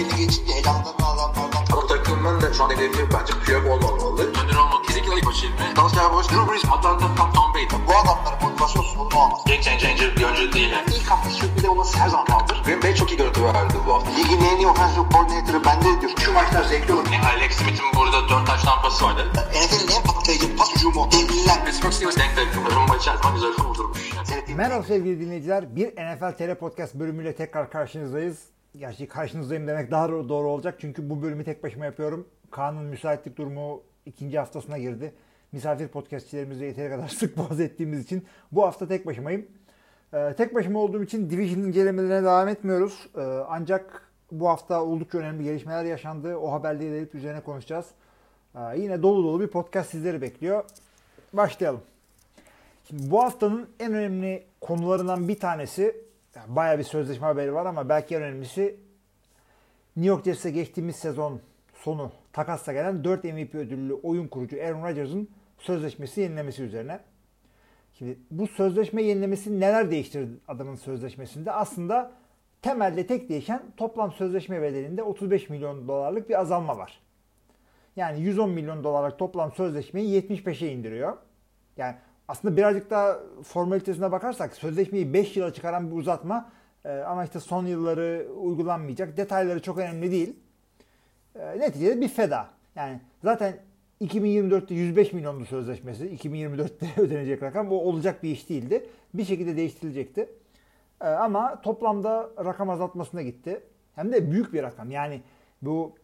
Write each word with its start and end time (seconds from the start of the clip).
belli 0.00 0.16
geçince 0.16 0.52
elamdan 0.52 0.94
adamlardan. 1.00 1.64
Ama 1.72 1.86
takımın 1.86 2.40
da 2.40 2.52
şu 2.52 2.64
an 2.64 2.70
hedefi 2.70 3.02
bence 3.14 3.32
Piyok 3.44 3.66
olmamalı. 3.66 4.22
Önder 4.22 4.56
olmak 4.56 4.84
kesinlikle 4.84 5.16
ilk 5.16 5.26
başı 5.26 5.46
ilmi. 5.46 5.76
Dalsya 5.76 6.12
Boş, 6.12 6.26
Drew 6.28 6.52
Brees, 6.52 6.64
Atlanta, 6.64 7.14
Tom, 7.16 7.32
Tom 7.32 7.54
Brady. 7.54 7.86
Bu 7.88 7.92
adamların 7.96 8.42
motivasyon 8.42 8.82
sorunu 8.82 9.16
olmaz. 9.22 9.40
Game 9.46 9.62
changer 9.62 10.16
bir 10.16 10.24
oyuncu 10.24 10.52
değil. 10.52 10.70
Yani. 10.70 10.84
İlk 10.96 11.10
hafta 11.10 11.30
sürpriz 11.30 11.64
olması 11.64 11.98
her 11.98 12.08
zaman 12.08 12.26
kaldır. 12.26 12.62
Green 12.64 12.82
Bay 12.82 12.94
çok 12.94 13.10
iyi 13.12 13.16
görüntü 13.16 13.44
verdi 13.44 13.74
bu 13.86 13.94
hafta. 13.94 14.10
Ligin 14.10 14.40
en 14.40 14.56
iyi 14.56 14.66
offensive 14.66 15.04
coordinator'ı 15.12 15.64
bende 15.64 16.00
diyor. 16.00 16.12
Şu 16.24 16.32
maçlar 16.32 16.64
zevkli 16.64 16.92
olur. 16.92 17.06
Yani 17.12 17.26
Alex 17.26 17.52
Smith'in 17.52 17.86
burada 17.96 18.28
4 18.28 18.46
taş 18.46 18.62
tampası 18.62 19.04
vardı. 19.04 19.32
NFL'in 19.34 19.96
en 19.96 20.02
patlayıcı 20.02 20.56
pas 20.56 20.74
hücumu. 20.76 21.08
Devliler. 21.12 21.64
Pittsburgh 21.64 21.92
Steelers 21.92 22.16
denk 22.16 22.36
denk. 22.36 22.74
Rumba 22.76 22.96
içer 22.96 23.16
zaman 23.16 23.34
güzel 23.34 23.52
kurdurmuş. 23.52 24.10
Merhaba 24.56 24.82
sevgili 24.82 25.20
dinleyiciler. 25.20 25.76
Bir 25.76 25.88
NFL 25.88 26.32
TR 26.38 26.54
Podcast 26.54 26.94
bölümüyle 26.94 27.34
tekrar 27.34 27.70
karşınızdayız. 27.70 28.38
Gerçi 28.76 29.08
karşınızdayım 29.08 29.66
demek 29.66 29.90
daha 29.90 30.08
doğru 30.08 30.48
olacak. 30.48 30.74
Çünkü 30.78 31.10
bu 31.10 31.22
bölümü 31.22 31.44
tek 31.44 31.62
başıma 31.62 31.84
yapıyorum. 31.84 32.28
Kaan'ın 32.50 32.84
müsaitlik 32.84 33.36
durumu 33.36 33.82
ikinci 34.06 34.38
haftasına 34.38 34.78
girdi. 34.78 35.14
Misafir 35.52 35.88
podcastçilerimizle 35.88 36.66
yeteri 36.66 36.90
kadar 36.90 37.08
sık 37.18 37.36
boğaz 37.36 37.60
ettiğimiz 37.60 38.04
için 38.04 38.26
bu 38.52 38.62
hafta 38.66 38.88
tek 38.88 39.06
başımayım. 39.06 39.46
Ee, 40.14 40.34
tek 40.36 40.54
başıma 40.54 40.78
olduğum 40.78 41.02
için 41.02 41.30
Division 41.30 41.62
incelemelerine 41.62 42.22
devam 42.22 42.48
etmiyoruz. 42.48 43.08
Ee, 43.16 43.20
ancak 43.48 44.10
bu 44.32 44.48
hafta 44.48 44.82
oldukça 44.84 45.18
önemli 45.18 45.44
gelişmeler 45.44 45.84
yaşandı. 45.84 46.36
O 46.36 46.52
haberleri 46.52 46.92
verip 46.92 47.14
üzerine 47.14 47.40
konuşacağız. 47.40 47.86
Ee, 48.54 48.58
yine 48.76 49.02
dolu 49.02 49.24
dolu 49.24 49.40
bir 49.40 49.48
podcast 49.48 49.90
sizleri 49.90 50.22
bekliyor. 50.22 50.64
Başlayalım. 51.32 51.80
Şimdi 52.84 53.10
bu 53.10 53.22
haftanın 53.22 53.68
en 53.80 53.94
önemli 53.94 54.42
konularından 54.60 55.28
bir 55.28 55.38
tanesi, 55.38 55.96
yani 56.36 56.56
bayağı 56.56 56.78
bir 56.78 56.84
sözleşme 56.84 57.26
haberi 57.26 57.54
var 57.54 57.66
ama 57.66 57.88
belki 57.88 58.16
en 58.16 58.22
önemlisi 58.22 58.76
New 59.96 60.08
York 60.08 60.24
Jets'e 60.24 60.50
geçtiğimiz 60.50 60.96
sezon 60.96 61.40
sonu 61.74 62.12
takasla 62.32 62.72
gelen 62.72 63.04
4 63.04 63.24
MVP 63.24 63.54
ödüllü 63.54 63.94
oyun 63.94 64.28
kurucu 64.28 64.56
Aaron 64.56 64.82
Rodgers'ın 64.82 65.28
sözleşmesi 65.58 66.20
yenilemesi 66.20 66.62
üzerine. 66.62 67.00
Şimdi 67.94 68.18
bu 68.30 68.46
sözleşme 68.46 69.02
yenilemesi 69.02 69.60
neler 69.60 69.90
değiştirdi 69.90 70.30
adamın 70.48 70.76
sözleşmesinde? 70.76 71.52
Aslında 71.52 72.12
temelde 72.62 73.06
tek 73.06 73.28
değişen 73.28 73.62
toplam 73.76 74.12
sözleşme 74.12 74.62
bedelinde 74.62 75.02
35 75.02 75.48
milyon 75.48 75.88
dolarlık 75.88 76.28
bir 76.28 76.40
azalma 76.40 76.78
var. 76.78 77.00
Yani 77.96 78.20
110 78.20 78.50
milyon 78.50 78.84
dolarlık 78.84 79.18
toplam 79.18 79.52
sözleşmeyi 79.52 80.22
75'e 80.22 80.72
indiriyor. 80.72 81.16
Yani 81.76 81.96
aslında 82.30 82.56
birazcık 82.56 82.90
daha 82.90 83.18
formalitesine 83.42 84.12
bakarsak 84.12 84.56
sözleşmeyi 84.56 85.14
5 85.14 85.36
yıla 85.36 85.52
çıkaran 85.52 85.90
bir 85.90 85.96
uzatma 85.96 86.50
e, 86.84 86.88
ama 86.88 87.24
işte 87.24 87.40
son 87.40 87.66
yılları 87.66 88.26
uygulanmayacak. 88.40 89.16
Detayları 89.16 89.62
çok 89.62 89.78
önemli 89.78 90.10
değil. 90.10 90.36
E, 91.34 91.58
neticede 91.58 92.00
bir 92.00 92.08
feda. 92.08 92.48
Yani 92.76 93.00
zaten 93.22 93.56
2024'te 94.00 94.74
105 94.74 95.12
milyonlu 95.12 95.46
sözleşmesi. 95.46 96.16
2024'te 96.16 96.86
ödenecek 97.02 97.42
rakam. 97.42 97.72
O 97.72 97.74
olacak 97.74 98.22
bir 98.22 98.30
iş 98.30 98.48
değildi. 98.48 98.86
Bir 99.14 99.24
şekilde 99.24 99.56
değiştirilecekti. 99.56 100.28
E, 101.00 101.08
ama 101.08 101.60
toplamda 101.60 102.30
rakam 102.44 102.70
azaltmasına 102.70 103.22
gitti. 103.22 103.60
Hem 103.94 104.12
de 104.12 104.30
büyük 104.30 104.52
bir 104.52 104.62
rakam. 104.62 104.90
Yani 104.90 105.20
bu 105.62 105.94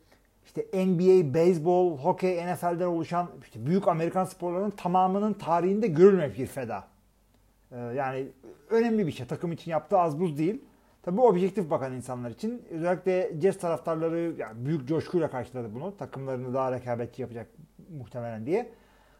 işte 0.47 0.86
NBA, 0.86 1.34
beyzbol, 1.34 1.98
hokey, 1.98 2.47
NFL'den 2.47 2.86
oluşan 2.86 3.30
işte 3.42 3.66
büyük 3.66 3.89
Amerikan 3.89 4.25
sporlarının 4.25 4.70
tamamının 4.70 5.33
tarihinde 5.33 5.86
görülmemiş 5.86 6.39
bir 6.39 6.47
feda. 6.47 6.84
Ee, 7.72 7.77
yani 7.77 8.28
önemli 8.70 9.06
bir 9.06 9.12
şey. 9.12 9.27
Takım 9.27 9.52
için 9.52 9.70
yaptığı 9.70 9.98
az 9.98 10.20
buz 10.20 10.39
değil. 10.39 10.64
Tabii 11.02 11.20
objektif 11.20 11.70
bakan 11.70 11.92
insanlar 11.92 12.30
için 12.30 12.62
özellikle 12.70 13.40
Jets 13.40 13.58
taraftarları 13.58 14.34
yani 14.39 14.67
büyük 14.67 14.89
coşkuyla 14.89 15.30
karşıladı 15.30 15.74
bunu. 15.74 15.96
Takımlarını 15.96 16.55
daha 16.55 16.73
rekabetçi 16.73 17.23
yapacak 17.23 17.46
muhtemelen 17.98 18.46
diye. 18.46 18.73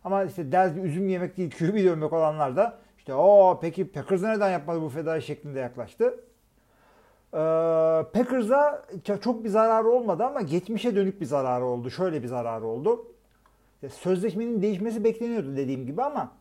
Ama 0.05 0.25
işte 0.25 0.53
bir 0.53 0.83
üzüm 0.83 1.09
yemek 1.09 1.37
değil, 1.37 1.51
QB 1.59 1.85
dövmek 1.85 2.13
olanlar 2.13 2.57
da 2.57 2.79
işte 2.99 3.15
o 3.15 3.59
peki 3.61 3.93
Packers'a 3.93 4.29
neden 4.29 4.51
yapmadı 4.51 4.83
bu 4.83 4.89
fedayı 4.89 5.23
şeklinde 5.23 5.59
yaklaştı. 5.61 6.21
Ee, 7.37 7.39
Packers'a 8.13 8.87
çok 9.21 9.45
bir 9.45 9.49
zararı 9.49 9.89
olmadı 9.89 10.25
ama 10.25 10.41
geçmişe 10.41 10.97
dönük 10.97 11.21
bir 11.21 11.27
zararı 11.27 11.65
oldu. 11.65 11.91
Şöyle 11.91 12.23
bir 12.23 12.29
zararı 12.29 12.67
oldu. 12.67 13.07
Sözleşmenin 13.91 14.63
değişmesi 14.63 15.05
bekleniyordu 15.05 15.57
dediğim 15.57 15.87
gibi 15.87 16.03
ama 16.03 16.33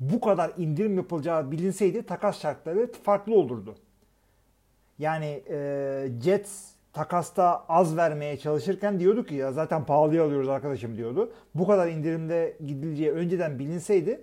bu 0.00 0.20
kadar 0.20 0.52
indirim 0.56 0.96
yapılacağı 0.96 1.50
bilinseydi 1.50 2.02
takas 2.02 2.40
şartları 2.40 2.92
farklı 2.92 3.34
olurdu. 3.34 3.74
Yani 4.98 5.42
e, 5.50 6.08
Jets 6.22 6.72
takasta 6.92 7.64
az 7.68 7.96
vermeye 7.96 8.38
çalışırken 8.38 9.00
diyordu 9.00 9.24
ki 9.26 9.34
ya 9.34 9.52
zaten 9.52 9.84
pahalıya 9.84 10.24
alıyoruz 10.24 10.48
arkadaşım 10.48 10.96
diyordu. 10.96 11.32
Bu 11.54 11.66
kadar 11.66 11.88
indirimde 11.88 12.56
gidileceği 12.66 13.12
önceden 13.12 13.58
bilinseydi 13.58 14.20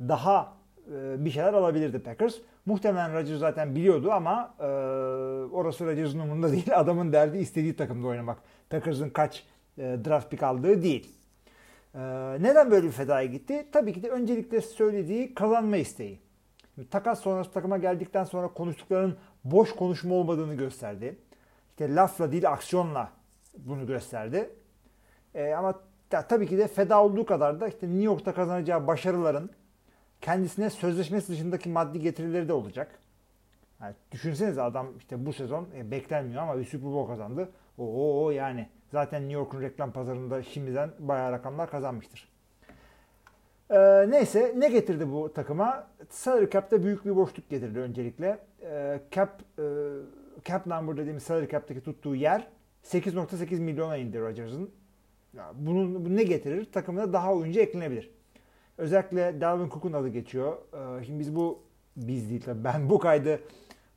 daha 0.00 0.52
e, 0.94 1.24
bir 1.24 1.30
şeyler 1.30 1.52
alabilirdi 1.54 1.98
Packers. 1.98 2.34
Muhtemelen 2.66 3.14
Rodgers 3.14 3.38
zaten 3.38 3.74
biliyordu 3.74 4.12
ama 4.12 4.54
e, 4.60 4.64
orası 5.52 5.86
Rodgers'ın 5.86 6.18
umurunda 6.18 6.52
değil. 6.52 6.66
Adamın 6.78 7.12
derdi 7.12 7.38
istediği 7.38 7.76
takımda 7.76 8.06
oynamak. 8.06 8.38
Packers'ın 8.70 9.10
kaç 9.10 9.44
e, 9.78 9.82
draft 9.82 10.30
pick 10.30 10.42
aldığı 10.42 10.82
değil. 10.82 11.12
E, 11.94 12.00
neden 12.40 12.70
böyle 12.70 12.86
bir 12.86 12.92
fedaya 12.92 13.26
gitti? 13.26 13.66
Tabii 13.72 13.92
ki 13.92 14.02
de 14.02 14.08
öncelikle 14.08 14.60
söylediği 14.60 15.34
kazanma 15.34 15.76
isteği. 15.76 16.20
Şimdi, 16.74 16.90
takas 16.90 17.20
sonrası 17.20 17.50
takıma 17.50 17.78
geldikten 17.78 18.24
sonra 18.24 18.48
konuştuklarının 18.48 19.16
boş 19.44 19.72
konuşma 19.72 20.14
olmadığını 20.14 20.54
gösterdi. 20.54 21.18
İşte 21.70 21.94
lafla 21.94 22.32
değil 22.32 22.50
aksiyonla 22.50 23.10
bunu 23.58 23.86
gösterdi. 23.86 24.50
E, 25.34 25.52
ama 25.52 25.74
ya, 26.12 26.26
tabii 26.26 26.46
ki 26.46 26.58
de 26.58 26.68
feda 26.68 27.02
olduğu 27.02 27.26
kadar 27.26 27.60
da 27.60 27.68
işte 27.68 27.86
New 27.86 28.04
York'ta 28.04 28.34
kazanacağı 28.34 28.86
başarıların 28.86 29.50
kendisine 30.22 30.70
sözleşmesi 30.70 31.32
dışındaki 31.32 31.68
maddi 31.68 32.00
getirileri 32.00 32.48
de 32.48 32.52
olacak. 32.52 32.98
Yani 33.80 33.94
düşünsenize 34.12 34.62
adam 34.62 34.86
işte 34.98 35.26
bu 35.26 35.32
sezon 35.32 35.68
e, 35.76 35.90
beklenmiyor 35.90 36.42
ama 36.42 36.58
bir 36.58 36.64
Super 36.64 36.92
Bowl 36.92 37.10
kazandı. 37.10 37.48
Oo 37.78 38.30
yani 38.30 38.68
zaten 38.92 39.22
New 39.22 39.34
York'un 39.34 39.60
reklam 39.60 39.92
pazarında 39.92 40.42
şimdiden 40.42 40.90
bayağı 40.98 41.32
rakamlar 41.32 41.70
kazanmıştır. 41.70 42.32
Ee, 43.70 44.10
neyse 44.10 44.54
ne 44.56 44.68
getirdi 44.68 45.12
bu 45.12 45.32
takıma? 45.32 45.86
Salary 46.10 46.50
cap'te 46.50 46.84
büyük 46.84 47.04
bir 47.04 47.16
boşluk 47.16 47.50
getirdi 47.50 47.78
öncelikle. 47.78 48.38
Ee, 48.62 49.00
cap 49.10 49.42
e, 49.58 49.62
cap 50.44 50.66
number 50.66 50.96
dediğimiz 50.96 51.22
salary 51.22 51.48
cap'teki 51.48 51.80
tuttuğu 51.80 52.14
yer 52.14 52.48
8.8 52.84 53.60
milyona 53.60 53.96
indi 53.96 54.20
Rodgers'ın. 54.20 54.70
Bunun 55.54 56.04
bu 56.04 56.16
ne 56.16 56.22
getirir? 56.22 56.72
Takımına 56.72 57.12
daha 57.12 57.34
oyuncu 57.34 57.60
eklenebilir. 57.60 58.10
Özellikle 58.82 59.40
Dalvin 59.40 59.68
Cook'un 59.68 59.92
adı 59.92 60.08
geçiyor. 60.08 60.56
Ee, 60.72 61.04
şimdi 61.04 61.20
biz 61.20 61.36
bu 61.36 61.58
biz 61.96 62.30
değil 62.30 62.42
tabii 62.44 62.64
ben 62.64 62.90
bu 62.90 62.98
kaydı 62.98 63.40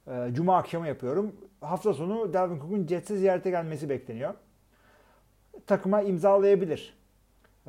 e, 0.08 0.30
cuma 0.34 0.58
akşamı 0.58 0.88
yapıyorum. 0.88 1.36
Hafta 1.62 1.94
sonu 1.94 2.34
Dalvin 2.34 2.60
Cook'un 2.60 2.88
Jets'e 2.88 3.18
ziyarete 3.18 3.50
gelmesi 3.50 3.90
bekleniyor. 3.90 4.34
Takıma 5.68 6.02
imzalayabilir. 6.02 6.98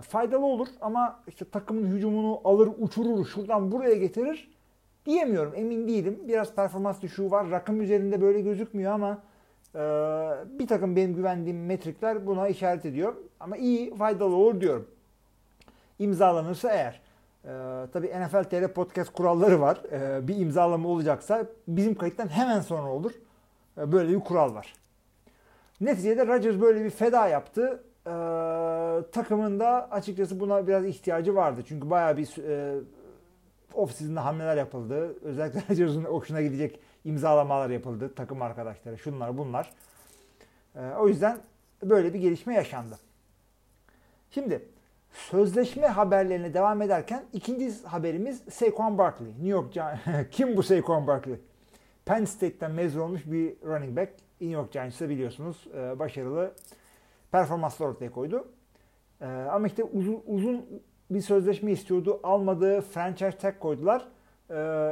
Faydalı 0.01 0.45
olur 0.45 0.69
ama 0.81 1.23
işte 1.29 1.45
takımın 1.45 1.87
hücumunu 1.87 2.41
alır 2.45 2.71
uçurur 2.79 3.27
şuradan 3.27 3.73
buraya 3.73 3.95
getirir 3.95 4.51
diyemiyorum. 5.07 5.53
Emin 5.57 5.89
değilim. 5.89 6.21
Biraz 6.29 6.55
performans 6.55 7.03
düşüğü 7.03 7.31
var. 7.31 7.51
Rakım 7.51 7.81
üzerinde 7.81 8.21
böyle 8.21 8.41
gözükmüyor 8.41 8.93
ama 8.93 9.23
e, 9.75 9.79
bir 10.59 10.67
takım 10.67 10.97
benim 10.97 11.15
güvendiğim 11.15 11.67
metrikler 11.67 12.27
buna 12.27 12.49
işaret 12.49 12.85
ediyor. 12.85 13.15
Ama 13.41 13.57
iyi 13.57 13.95
faydalı 13.95 14.35
olur 14.35 14.61
diyorum 14.61 14.89
imzalanırsa 15.99 16.73
eğer. 16.73 17.01
Ee, 17.47 17.87
tabii 17.93 18.07
NFL 18.07 18.45
TR 18.45 18.73
podcast 18.73 19.13
kuralları 19.13 19.61
var. 19.61 19.81
Ee, 19.93 20.29
bir 20.29 20.37
imzalama 20.37 20.89
olacaksa 20.89 21.47
bizim 21.69 21.95
kayıttan 21.95 22.29
hemen 22.29 22.61
sonra 22.61 22.91
olur. 22.91 23.13
Ee, 23.79 23.93
böyle 23.93 24.13
bir 24.13 24.21
kural 24.21 24.55
var. 24.55 24.75
Neticede 25.81 26.27
Rodgers 26.27 26.61
böyle 26.61 26.85
bir 26.85 26.91
feda 26.91 27.29
yaptı. 27.29 27.83
Ee, 28.07 28.11
takımında 29.13 29.91
açıkçası 29.91 30.41
buna 30.41 30.67
biraz 30.67 30.85
ihtiyacı 30.85 31.35
vardı. 31.35 31.61
Çünkü 31.69 31.91
bayağı 31.91 32.17
bir 32.17 32.49
e, 32.49 32.81
off-season'da 33.75 34.25
hamleler 34.25 34.57
yapıldı. 34.57 35.15
Özellikle 35.23 35.61
Rodgers'ın 35.71 36.05
hoşuna 36.05 36.43
gidecek 36.43 36.81
imzalamalar 37.05 37.71
yapıldı. 37.71 38.15
Takım 38.17 38.43
arkadaşları 38.43 38.99
şunlar 38.99 39.39
bunlar. 39.39 39.71
Ee, 40.77 40.81
o 40.99 41.09
yüzden 41.09 41.39
böyle 41.83 42.15
bir 42.15 42.19
gelişme 42.19 42.55
yaşandı. 42.55 42.99
Şimdi 44.31 44.69
sözleşme 45.17 45.87
haberlerine 45.87 46.55
devam 46.55 46.83
ederken 46.83 47.25
ikinci 47.33 47.83
haberimiz 47.85 48.43
Saquon 48.51 48.99
Barkley. 48.99 49.29
New 49.29 49.49
York. 49.49 49.75
Kim 50.31 50.57
bu 50.57 50.63
Saquon 50.63 51.07
Barkley? 51.07 51.37
Penn 52.05 52.25
State'ten 52.25 52.71
mezun 52.71 53.01
olmuş 53.01 53.23
bir 53.27 53.55
running 53.67 53.97
back. 53.97 54.13
New 54.41 54.55
York 54.55 54.73
Giants'ı 54.73 55.09
biliyorsunuz 55.09 55.67
başarılı 55.99 56.53
performanslar 57.33 57.87
ortaya 57.87 58.11
koydu. 58.11 58.49
Ama 59.51 59.67
işte 59.67 59.85
uzun, 59.85 60.23
uzun 60.27 60.67
bir 61.11 61.21
sözleşme 61.21 61.73
istiyordu. 61.73 62.21
Almadığı 62.23 62.81
franchise 62.81 63.39
tag 63.39 63.59
koydular. 63.59 64.09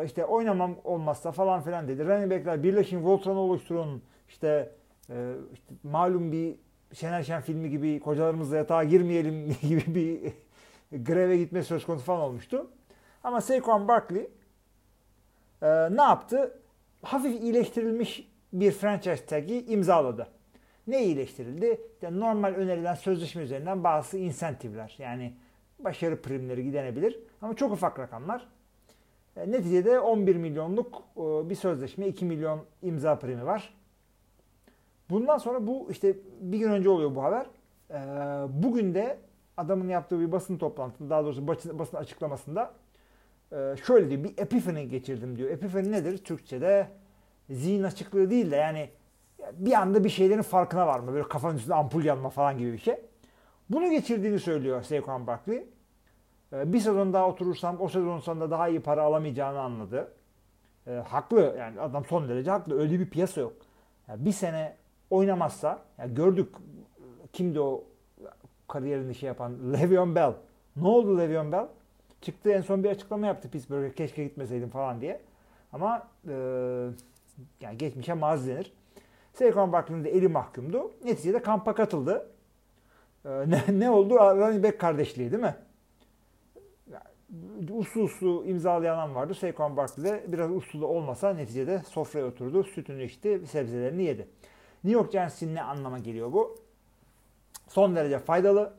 İşte 0.04 0.24
oynamam 0.24 0.76
olmazsa 0.84 1.32
falan 1.32 1.62
filan 1.62 1.88
dedi. 1.88 2.04
Running 2.04 2.32
back'ler 2.32 2.62
birleşin 2.62 3.04
Voltron'u 3.04 3.38
oluşturun. 3.38 4.02
İşte 4.28 4.70
e, 5.10 5.34
işte 5.52 5.74
malum 5.82 6.32
bir 6.32 6.56
Şener 6.94 7.22
Şen 7.22 7.40
filmi 7.40 7.70
gibi 7.70 8.00
kocalarımızla 8.00 8.56
yatağa 8.56 8.84
girmeyelim 8.84 9.56
gibi 9.62 9.94
bir 9.94 10.32
greve 11.04 11.36
gitme 11.36 11.62
söz 11.62 11.86
konusu 11.86 12.04
falan 12.04 12.20
olmuştu. 12.20 12.70
Ama 13.24 13.40
Saquon 13.40 13.88
Barkley 13.88 14.30
e, 15.62 15.96
ne 15.96 16.02
yaptı? 16.02 16.58
Hafif 17.02 17.42
iyileştirilmiş 17.42 18.28
bir 18.52 18.72
franchise 18.72 19.26
tag'i 19.26 19.64
imzaladı. 19.66 20.28
Ne 20.86 21.04
iyileştirildi? 21.04 21.80
İşte 21.94 22.20
normal 22.20 22.54
önerilen 22.54 22.94
sözleşme 22.94 23.42
üzerinden 23.42 23.84
bazı 23.84 24.18
insentifler 24.18 24.94
yani 24.98 25.34
başarı 25.78 26.22
primleri 26.22 26.64
gidenebilir 26.64 27.18
ama 27.42 27.56
çok 27.56 27.72
ufak 27.72 27.98
rakamlar. 27.98 28.48
E, 29.36 29.50
neticede 29.50 30.00
11 30.00 30.36
milyonluk 30.36 31.02
e, 31.16 31.20
bir 31.20 31.54
sözleşme 31.54 32.08
2 32.08 32.24
milyon 32.24 32.64
imza 32.82 33.18
primi 33.18 33.46
var. 33.46 33.74
Bundan 35.10 35.38
sonra 35.38 35.66
bu 35.66 35.86
işte 35.90 36.16
bir 36.40 36.58
gün 36.58 36.70
önce 36.70 36.88
oluyor 36.88 37.14
bu 37.14 37.22
haber. 37.22 37.46
E, 37.90 37.98
bugün 38.62 38.94
de 38.94 39.18
adamın 39.56 39.88
yaptığı 39.88 40.20
bir 40.20 40.32
basın 40.32 40.58
toplantısında 40.58 41.10
daha 41.10 41.24
doğrusu 41.24 41.48
basın, 41.48 41.96
açıklamasında 41.96 42.72
e, 43.52 43.74
şöyle 43.86 44.10
diyor 44.10 44.24
bir 44.24 44.38
epiphany 44.38 44.84
geçirdim 44.84 45.36
diyor. 45.36 45.50
Epiphany 45.50 45.92
nedir? 45.92 46.18
Türkçe'de 46.18 46.88
zihin 47.50 47.82
açıklığı 47.82 48.30
değil 48.30 48.50
de 48.50 48.56
yani 48.56 48.90
bir 49.52 49.72
anda 49.72 50.04
bir 50.04 50.08
şeylerin 50.08 50.42
farkına 50.42 50.86
varma. 50.86 51.12
Böyle 51.12 51.28
kafanın 51.28 51.56
üstünde 51.56 51.74
ampul 51.74 52.04
yanma 52.04 52.30
falan 52.30 52.58
gibi 52.58 52.72
bir 52.72 52.78
şey. 52.78 52.96
Bunu 53.70 53.90
geçirdiğini 53.90 54.38
söylüyor 54.38 54.82
Saquon 54.82 55.26
Barkley. 55.26 55.66
Ee, 56.52 56.72
bir 56.72 56.80
sezon 56.80 57.12
daha 57.12 57.28
oturursam 57.28 57.80
o 57.80 57.88
sezon 57.88 58.18
sonunda 58.18 58.50
daha 58.50 58.68
iyi 58.68 58.80
para 58.80 59.02
alamayacağını 59.02 59.60
anladı. 59.60 60.12
E, 60.86 60.90
haklı 60.90 61.56
yani 61.58 61.80
adam 61.80 62.04
son 62.04 62.28
derece 62.28 62.50
haklı. 62.50 62.80
Öyle 62.80 63.00
bir 63.00 63.10
piyasa 63.10 63.40
yok. 63.40 63.52
Yani 64.08 64.24
bir 64.24 64.32
sene 64.32 64.76
oynamazsa 65.14 65.82
yani 65.98 66.14
gördük 66.14 66.54
kimdi 67.32 67.60
o 67.60 67.84
kariyerini 68.68 69.14
şey 69.14 69.26
yapan 69.26 69.72
Le'Veon 69.72 70.14
Bell. 70.14 70.32
Ne 70.76 70.88
oldu 70.88 71.18
Le'Veon 71.18 71.52
Bell? 71.52 71.66
Çıktı 72.20 72.50
en 72.50 72.60
son 72.60 72.84
bir 72.84 72.90
açıklama 72.90 73.26
yaptı 73.26 73.50
Pittsburgh'e 73.50 73.92
keşke 73.92 74.24
gitmeseydim 74.24 74.70
falan 74.70 75.00
diye. 75.00 75.20
Ama 75.72 76.08
e, 76.28 76.34
yani 77.60 77.78
geçmişe 77.78 78.14
mazi 78.14 78.50
denir. 78.50 78.72
Saquon 79.34 79.72
Barkley'nin 79.72 80.04
de 80.04 80.10
eli 80.10 80.28
mahkumdu. 80.28 80.90
Neticede 81.04 81.42
kampa 81.42 81.74
katıldı. 81.74 82.30
Ee, 83.24 83.28
ne, 83.28 83.62
ne 83.80 83.90
oldu? 83.90 84.14
Running 84.14 84.64
back 84.64 84.80
kardeşliği 84.80 85.32
değil 85.32 85.42
mi? 85.42 85.56
Uslu 87.70 88.00
uslu 88.02 88.44
imzalayan 88.46 89.14
vardı. 89.14 89.34
Saquon 89.34 89.76
Barkley 89.76 90.04
de 90.04 90.24
biraz 90.28 90.50
uslu 90.50 90.80
da 90.80 90.86
olmasa 90.86 91.34
neticede 91.34 91.78
sofraya 91.78 92.26
oturdu. 92.26 92.64
Sütünü 92.64 93.04
içti, 93.04 93.40
sebzelerini 93.46 94.02
yedi. 94.02 94.28
New 94.84 95.00
York 95.00 95.12
Giants'in 95.12 95.54
ne 95.54 95.62
anlama 95.62 95.98
geliyor 95.98 96.32
bu? 96.32 96.58
Son 97.68 97.96
derece 97.96 98.18
faydalı. 98.18 98.72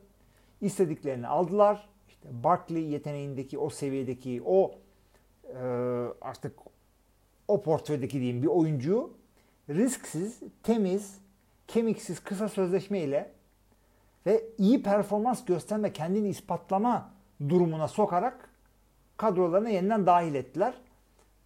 İstediklerini 0.60 1.26
aldılar. 1.26 1.88
İşte 2.08 2.28
Barkley 2.44 2.82
yeteneğindeki 2.82 3.58
o 3.58 3.70
seviyedeki 3.70 4.42
o 4.46 4.74
e, 5.44 5.62
artık 6.20 6.58
o 7.48 7.62
portföydeki 7.62 8.20
diyeyim 8.20 8.42
bir 8.42 8.46
oyuncuyu 8.46 9.10
risksiz, 9.70 10.40
temiz, 10.62 11.18
kemiksiz 11.66 12.20
kısa 12.20 12.48
sözleşme 12.48 13.00
ile 13.00 13.30
ve 14.26 14.44
iyi 14.58 14.82
performans 14.82 15.44
gösterme, 15.44 15.92
kendini 15.92 16.28
ispatlama 16.28 17.10
durumuna 17.48 17.88
sokarak 17.88 18.50
kadrolarına 19.16 19.68
yeniden 19.68 20.06
dahil 20.06 20.34
ettiler. 20.34 20.74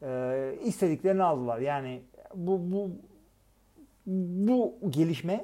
Ee, 0.02 0.54
istediklerini 0.64 1.22
aldılar. 1.22 1.58
Yani 1.58 2.02
bu, 2.34 2.72
bu 2.72 2.90
bu 4.06 4.78
gelişme 4.90 5.34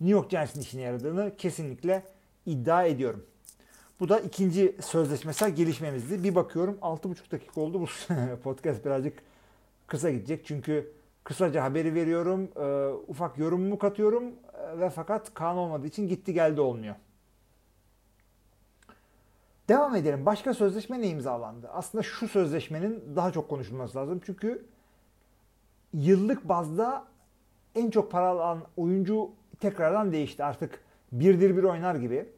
New 0.00 0.12
York 0.12 0.30
Giants'in 0.30 0.60
işine 0.60 0.82
yaradığını 0.82 1.36
kesinlikle 1.36 2.04
iddia 2.46 2.84
ediyorum. 2.84 3.26
Bu 4.00 4.08
da 4.08 4.20
ikinci 4.20 4.76
sözleşmesel 4.80 5.50
gelişmemizdi. 5.50 6.24
Bir 6.24 6.34
bakıyorum 6.34 6.78
6,5 6.82 7.30
dakika 7.30 7.60
oldu. 7.60 7.80
Bu 7.80 7.86
podcast 8.42 8.84
birazcık 8.84 9.22
kısa 9.86 10.10
gidecek. 10.10 10.46
Çünkü 10.46 10.92
kısaca 11.24 11.64
haberi 11.64 11.94
veriyorum. 11.94 12.48
E, 12.56 12.92
ufak 13.08 13.38
yorumumu 13.38 13.78
katıyorum. 13.78 14.24
E, 14.24 14.78
ve 14.78 14.90
fakat 14.90 15.34
kan 15.34 15.56
olmadığı 15.56 15.86
için 15.86 16.08
gitti 16.08 16.34
geldi 16.34 16.60
olmuyor. 16.60 16.94
Devam 19.68 19.96
edelim. 19.96 20.26
Başka 20.26 20.54
sözleşme 20.54 21.00
ne 21.00 21.08
imzalandı? 21.08 21.68
Aslında 21.68 22.02
şu 22.02 22.28
sözleşmenin 22.28 23.16
daha 23.16 23.32
çok 23.32 23.48
konuşulması 23.48 23.98
lazım. 23.98 24.20
Çünkü 24.26 24.66
yıllık 25.92 26.48
bazda 26.48 27.11
en 27.74 27.90
çok 27.90 28.10
para 28.10 28.26
alan 28.26 28.62
oyuncu 28.76 29.30
tekrardan 29.60 30.12
değişti. 30.12 30.44
Artık 30.44 30.80
birdir 31.12 31.56
bir 31.56 31.62
oynar 31.62 31.94
gibi. 31.94 32.28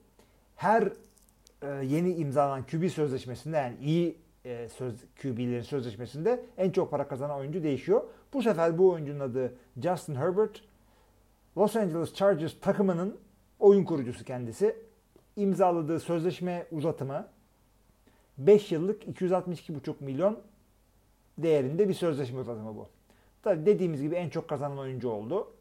Her 0.57 0.93
e, 1.63 1.69
yeni 1.85 2.15
imzalanan 2.15 2.63
QB 2.67 2.89
sözleşmesinde 2.89 3.57
yani 3.57 3.77
iyi 3.83 4.19
e, 4.45 4.69
söz, 4.69 4.95
QB'lerin 5.23 5.63
sözleşmesinde 5.63 6.45
en 6.57 6.71
çok 6.71 6.91
para 6.91 7.09
kazanan 7.09 7.37
oyuncu 7.37 7.63
değişiyor. 7.63 8.05
Bu 8.33 8.43
sefer 8.43 8.79
bu 8.79 8.91
oyuncunun 8.91 9.21
adı 9.21 9.55
Justin 9.83 10.15
Herbert. 10.15 10.61
Los 11.57 11.77
Angeles 11.77 12.15
Chargers 12.15 12.61
takımının 12.61 13.19
oyun 13.59 13.85
kurucusu 13.85 14.25
kendisi. 14.25 14.77
İmzaladığı 15.37 16.01
sözleşme 16.01 16.67
uzatımı 16.71 17.27
5 18.39 18.73
yıllık 18.73 19.05
262,5 19.05 19.95
milyon 20.01 20.39
değerinde 21.39 21.89
bir 21.89 21.95
sözleşme 21.95 22.41
uzatımı 22.41 22.77
bu. 22.77 22.89
Tabii 23.45 23.67
dediğimiz 23.67 24.03
gibi 24.03 24.15
en 24.15 24.29
çok 24.29 24.49
kazanan 24.49 24.79
oyuncu 24.79 25.09
oldu. 25.09 25.53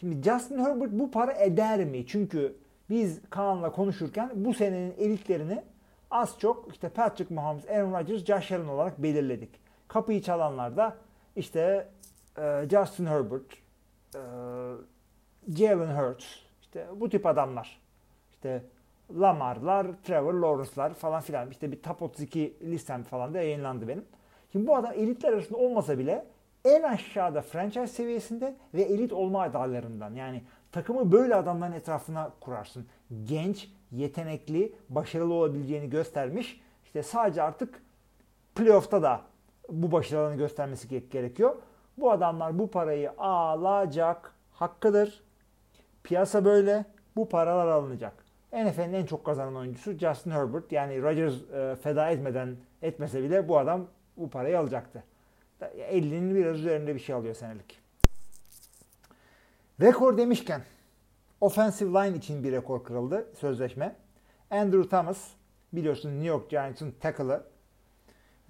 Şimdi 0.00 0.22
Justin 0.22 0.58
Herbert 0.58 0.92
bu 0.92 1.10
para 1.10 1.32
eder 1.32 1.84
mi? 1.84 2.06
Çünkü 2.06 2.56
biz 2.90 3.20
Kaan'la 3.30 3.72
konuşurken 3.72 4.30
bu 4.34 4.54
senenin 4.54 4.94
elitlerini 4.98 5.62
az 6.10 6.38
çok 6.38 6.72
işte 6.72 6.88
Patrick 6.88 7.34
Mahomes, 7.34 7.70
Aaron 7.70 7.92
Rodgers, 7.92 8.24
Josh 8.24 8.52
Allen 8.52 8.68
olarak 8.68 9.02
belirledik. 9.02 9.50
Kapıyı 9.88 10.22
çalanlar 10.22 10.76
da 10.76 10.96
işte 11.36 11.88
e, 12.38 12.66
Justin 12.70 13.06
Herbert, 13.06 13.52
e, 14.14 14.20
Jalen 15.56 15.96
Hurts, 15.96 16.24
işte 16.60 16.86
bu 16.96 17.08
tip 17.08 17.26
adamlar. 17.26 17.80
İşte 18.32 18.62
Lamar'lar, 19.20 19.86
Trevor 20.04 20.34
Lawrence'lar 20.34 20.94
falan 20.94 21.20
filan. 21.20 21.50
İşte 21.50 21.72
bir 21.72 21.82
top 21.82 22.02
32 22.02 22.56
listem 22.62 23.02
falan 23.02 23.34
da 23.34 23.38
yayınlandı 23.38 23.88
benim. 23.88 24.04
Şimdi 24.52 24.66
bu 24.66 24.76
adam 24.76 24.92
elitler 24.92 25.32
arasında 25.32 25.58
olmasa 25.58 25.98
bile 25.98 26.31
en 26.64 26.82
aşağıda 26.82 27.42
franchise 27.42 27.86
seviyesinde 27.86 28.56
ve 28.74 28.82
elit 28.82 29.12
olma 29.12 29.42
adaylarından. 29.42 30.14
Yani 30.14 30.42
takımı 30.72 31.12
böyle 31.12 31.34
adamların 31.34 31.72
etrafına 31.72 32.32
kurarsın. 32.40 32.86
Genç, 33.24 33.68
yetenekli, 33.92 34.72
başarılı 34.88 35.34
olabileceğini 35.34 35.90
göstermiş. 35.90 36.60
İşte 36.84 37.02
sadece 37.02 37.42
artık 37.42 37.82
playoff'ta 38.54 39.02
da 39.02 39.20
bu 39.68 39.92
başarılarını 39.92 40.36
göstermesi 40.36 41.10
gerekiyor. 41.10 41.56
Bu 41.98 42.10
adamlar 42.10 42.58
bu 42.58 42.70
parayı 42.70 43.10
alacak. 43.18 44.34
Hakkıdır. 44.52 45.22
Piyasa 46.02 46.44
böyle. 46.44 46.84
Bu 47.16 47.28
paralar 47.28 47.66
alınacak. 47.66 48.12
NFL'in 48.52 48.92
en 48.92 49.06
çok 49.06 49.24
kazanan 49.24 49.56
oyuncusu 49.56 49.92
Justin 49.92 50.30
Herbert. 50.30 50.72
Yani 50.72 51.02
Rodgers 51.02 51.34
e, 51.52 51.76
feda 51.82 52.10
etmeden 52.10 52.56
etmese 52.82 53.22
bile 53.22 53.48
bu 53.48 53.58
adam 53.58 53.86
bu 54.16 54.30
parayı 54.30 54.58
alacaktı. 54.58 55.04
50'nin 55.66 56.34
biraz 56.34 56.58
üzerinde 56.58 56.94
bir 56.94 57.00
şey 57.00 57.14
alıyor 57.14 57.34
senelik. 57.34 57.80
Rekor 59.80 60.18
demişken 60.18 60.62
offensive 61.40 61.90
line 61.90 62.16
için 62.16 62.44
bir 62.44 62.52
rekor 62.52 62.84
kırıldı 62.84 63.28
sözleşme. 63.40 63.96
Andrew 64.50 64.88
Thomas 64.88 65.28
biliyorsun 65.72 66.10
New 66.10 66.26
York 66.26 66.50
Giants'ın 66.50 66.90
tackle'ı 67.00 67.52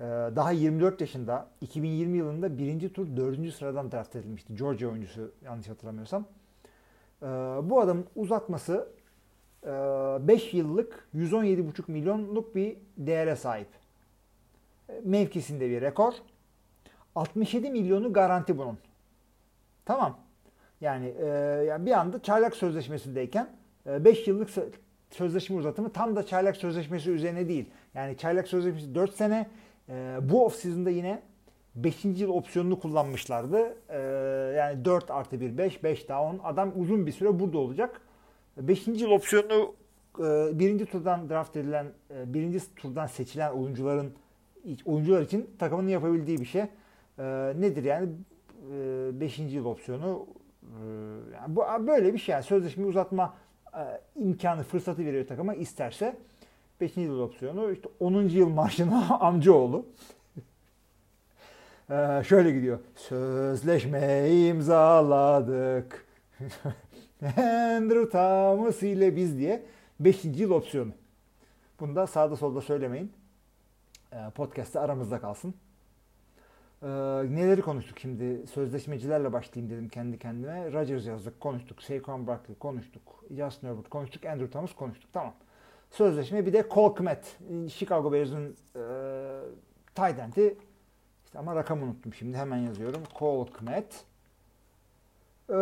ee, 0.03 0.05
daha 0.37 0.51
24 0.51 1.01
yaşında 1.01 1.49
2020 1.61 2.19
yılında 2.19 2.59
birinci 2.59 2.93
tur 2.93 3.17
dördüncü 3.17 3.53
sıradan 3.53 3.93
draft 3.93 4.17
edilmişti. 4.17 4.55
Georgia 4.55 4.89
oyuncusu 4.89 5.33
yanlış 5.45 5.69
hatırlamıyorsam. 5.69 6.25
Ee, 7.23 7.27
bu 7.63 7.81
adamın 7.81 8.07
uzatması 8.17 8.89
5 9.65 10.55
e, 10.55 10.57
yıllık 10.57 11.09
117,5 11.15 11.93
milyonluk 11.93 12.55
bir 12.55 12.77
değere 12.97 13.37
sahip. 13.37 13.69
Mevkisinde 15.05 15.71
bir 15.71 15.81
rekor. 15.81 16.13
67 17.15 17.71
milyonu 17.71 18.13
garanti 18.13 18.59
bunun. 18.59 18.79
Tamam. 19.85 20.19
Yani, 20.81 21.15
e, 21.21 21.27
yani 21.69 21.87
bir 21.87 21.93
anda 21.93 22.23
çaylak 22.23 22.57
sözleşmesindeyken 22.57 23.49
5 23.87 24.29
e, 24.29 24.31
yıllık 24.31 24.51
sözleşme 25.11 25.57
uzatımı 25.57 25.93
tam 25.93 26.17
da 26.17 26.27
çaylak 26.27 26.57
sözleşmesi 26.57 27.11
üzerine 27.11 27.49
değil. 27.49 27.71
Yani 27.95 28.17
çaylak 28.17 28.49
sözleşmesi 28.49 28.95
4 28.95 29.15
sene 29.15 29.47
e, 29.89 30.19
bu 30.23 30.45
off 30.45 30.55
season'da 30.55 30.91
yine 30.91 31.23
5. 31.75 32.05
yıl 32.05 32.31
opsiyonunu 32.31 32.81
kullanmışlardı. 32.81 33.77
E, 33.89 33.99
yani 34.57 34.85
4 34.85 35.11
artı 35.11 35.41
1 35.41 35.59
5, 35.59 35.85
5 35.85 36.09
daha 36.09 36.23
10. 36.23 36.41
Adam 36.45 36.73
uzun 36.77 37.07
bir 37.07 37.13
süre 37.13 37.41
burada 37.41 37.59
olacak. 37.59 38.01
5. 38.57 38.87
yıl 38.87 39.11
opsiyonu 39.11 39.75
e, 40.19 40.59
birinci 40.59 40.87
turdan 40.87 41.29
draft 41.29 41.57
edilen, 41.57 41.87
e, 42.11 42.35
birinci 42.35 42.75
turdan 42.77 43.07
seçilen 43.07 43.53
oyuncuların 43.53 44.13
oyuncular 44.85 45.23
için 45.23 45.51
takımın 45.59 45.89
yapabildiği 45.89 46.39
bir 46.39 46.45
şey. 46.45 46.63
E, 47.23 47.53
nedir 47.61 47.85
yani? 47.85 48.09
5. 49.21 49.39
E, 49.39 49.43
yıl 49.43 49.65
opsiyonu 49.65 50.27
Ee, 50.63 51.35
yani 51.35 51.57
bu 51.57 51.87
böyle 51.87 52.15
bir 52.15 52.19
şey. 52.19 52.33
Yani 52.33 52.43
sözleşme 52.43 52.87
uzatma 52.87 53.35
e, 53.75 54.01
imkanı, 54.17 54.63
fırsatı 54.63 55.07
veriyor 55.07 55.27
takıma 55.27 55.55
isterse. 55.55 56.17
5. 56.81 56.97
yıl 56.97 57.21
opsiyonu 57.21 57.73
işte 57.73 57.89
10. 58.01 58.23
yıl 58.23 58.49
maaşına 58.49 59.17
amcaoğlu. 59.21 59.87
Ee, 61.91 62.23
şöyle 62.29 62.53
gidiyor. 62.53 62.79
Sözleşme 62.97 64.31
imzaladık. 64.31 66.07
Andrew 67.37 68.09
Thomas 68.09 68.83
ile 68.83 69.17
biz 69.17 69.39
diye 69.39 69.63
5. 70.01 70.25
yıl 70.25 70.51
opsiyonu. 70.51 70.93
Bunu 71.81 71.97
da 71.97 72.07
sağda 72.07 72.37
solda 72.37 72.61
söylemeyin. 72.61 73.13
Ee, 74.13 74.17
podcast'te 74.35 74.81
aramızda 74.81 75.21
kalsın. 75.21 75.55
Ee, 76.83 76.89
neleri 77.31 77.63
konuştuk 77.63 77.99
şimdi? 77.99 78.47
Sözleşmecilerle 78.47 79.33
başlayayım 79.33 79.75
dedim 79.75 79.89
kendi 79.89 80.19
kendime. 80.19 80.73
Rodgers 80.73 81.07
yazdık, 81.07 81.41
konuştuk. 81.41 81.83
Saquon 81.83 82.27
Barkley 82.27 82.59
konuştuk. 82.59 83.25
Justin 83.37 83.69
Herbert 83.69 83.89
konuştuk. 83.89 84.25
Andrew 84.25 84.51
Thomas 84.51 84.75
konuştuk. 84.75 85.11
Tamam. 85.13 85.35
Sözleşme 85.91 86.47
bir 86.47 86.53
de 86.53 86.65
Cole 86.71 86.95
Kmet. 86.95 87.39
Chicago 87.69 88.13
Bears'ın 88.13 88.57
e, 88.77 88.83
tight 89.95 90.19
end'i. 90.19 90.57
İşte 91.25 91.39
ama 91.39 91.57
rakamı 91.57 91.85
unuttum 91.85 92.15
şimdi. 92.15 92.37
Hemen 92.37 92.57
yazıyorum. 92.57 93.03
Cole 93.19 93.51
Kmet. 93.51 94.05
E, 95.51 95.55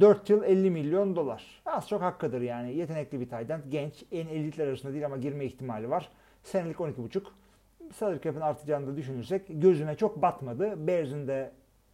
4 0.00 0.30
yıl 0.30 0.42
50 0.42 0.70
milyon 0.70 1.16
dolar. 1.16 1.62
Az 1.66 1.88
çok 1.88 2.02
hakkıdır 2.02 2.40
yani. 2.40 2.74
Yetenekli 2.74 3.20
bir 3.20 3.28
tight 3.28 3.50
end. 3.50 3.62
Genç. 3.68 4.04
En 4.12 4.26
elitler 4.26 4.66
arasında 4.68 4.92
değil 4.92 5.06
ama 5.06 5.16
girme 5.16 5.44
ihtimali 5.44 5.90
var. 5.90 6.08
Senelik 6.42 6.76
12,5 6.76 7.22
salary 7.94 8.20
cap'in 8.20 8.40
artacağını 8.40 8.86
da 8.86 8.96
düşünürsek 8.96 9.42
gözüme 9.48 9.96
çok 9.96 10.22
batmadı. 10.22 10.86
Bears'ın 10.86 11.28
de 11.28 11.52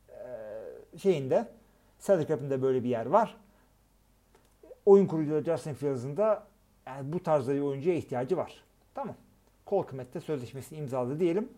e, 0.09 0.99
şeyinde 0.99 1.49
salary 1.99 2.27
cap'in 2.27 2.51
de 2.51 2.63
böyle 2.63 2.85
bir 2.85 2.89
yer 2.89 3.07
var. 3.07 3.37
Oyun 4.87 5.07
kurucuları 5.07 5.45
Justin 5.45 5.75
Fields'ın 5.75 6.17
da 6.17 6.47
yani 6.87 7.13
bu 7.13 7.23
tarzda 7.23 7.55
bir 7.55 7.61
oyuncuya 7.61 7.97
ihtiyacı 7.97 8.37
var. 8.37 8.65
Tamam. 8.95 9.15
Cole 9.67 9.87
Kmet'te 9.87 10.21
sözleşmesini 10.21 10.79
imzaladı 10.79 11.21
diyelim. 11.21 11.49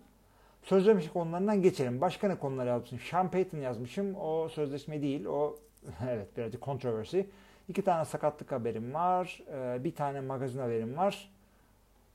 Sözleşme 0.63 1.13
konularından 1.13 1.63
geçelim. 1.63 2.01
Başka 2.01 2.29
ne 2.29 2.39
konular 2.39 2.67
yazmışım? 2.67 2.99
Sean 2.99 3.31
Payton 3.31 3.59
yazmışım. 3.59 4.15
O 4.15 4.49
sözleşme 4.49 5.03
değil. 5.03 5.25
O 5.25 5.59
evet 6.11 6.37
birazcık 6.37 6.63
controversy. 6.63 7.21
İki 7.69 7.83
tane 7.83 8.05
sakatlık 8.05 8.53
haberim 8.53 8.95
var. 8.95 9.43
Bir 9.85 9.95
tane 9.95 10.21
magazin 10.21 10.59
haberim 10.59 10.97
var. 10.97 11.34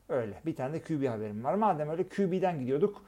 Öyle. 0.09 0.41
Bir 0.45 0.55
tane 0.55 0.73
de 0.73 0.81
QB 0.81 1.07
haberim 1.07 1.43
var. 1.43 1.53
Madem 1.53 1.89
öyle 1.89 2.09
QB'den 2.09 2.59
gidiyorduk. 2.59 3.01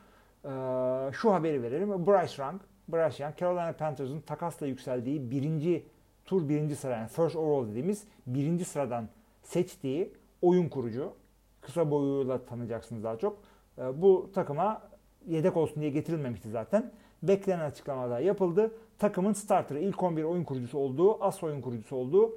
Şu 1.14 1.34
haberi 1.34 1.64
verelim. 1.64 2.08
Bryce 2.08 2.44
Young. 2.44 2.62
Bryce 2.88 3.24
Young 3.24 3.38
Carolina 3.38 3.74
Panthers'ın 3.74 4.22
takasla 4.22 4.68
yükseldiği 4.68 5.32
birinci 5.32 5.86
tur 6.26 6.50
birinci 6.50 6.76
sıra 6.76 6.98
yani 6.98 7.08
first 7.08 7.36
overall 7.36 7.70
dediğimiz 7.70 8.04
birinci 8.28 8.66
sıradan 8.66 9.10
seçtiği 9.44 10.14
oyun 10.42 10.70
kurucu. 10.70 11.14
Kısa 11.62 11.92
boyuyla 11.92 12.46
tanıyacaksınız 12.46 13.04
daha 13.04 13.18
çok. 13.18 13.38
Bu 13.78 14.30
takıma 14.34 14.82
yedek 15.28 15.58
olsun 15.58 15.82
diye 15.82 15.92
getirilmemişti 15.92 16.50
zaten. 16.50 16.92
Beklenen 17.24 17.66
açıklamada 17.66 18.20
yapıldı. 18.20 18.72
Takımın 19.00 19.34
starterı, 19.34 19.80
ilk 19.80 20.04
11 20.04 20.24
oyun 20.24 20.44
kurucusu 20.44 20.78
olduğu, 20.78 21.24
as 21.24 21.44
oyun 21.44 21.62
kurucusu 21.62 21.96
olduğu 21.96 22.36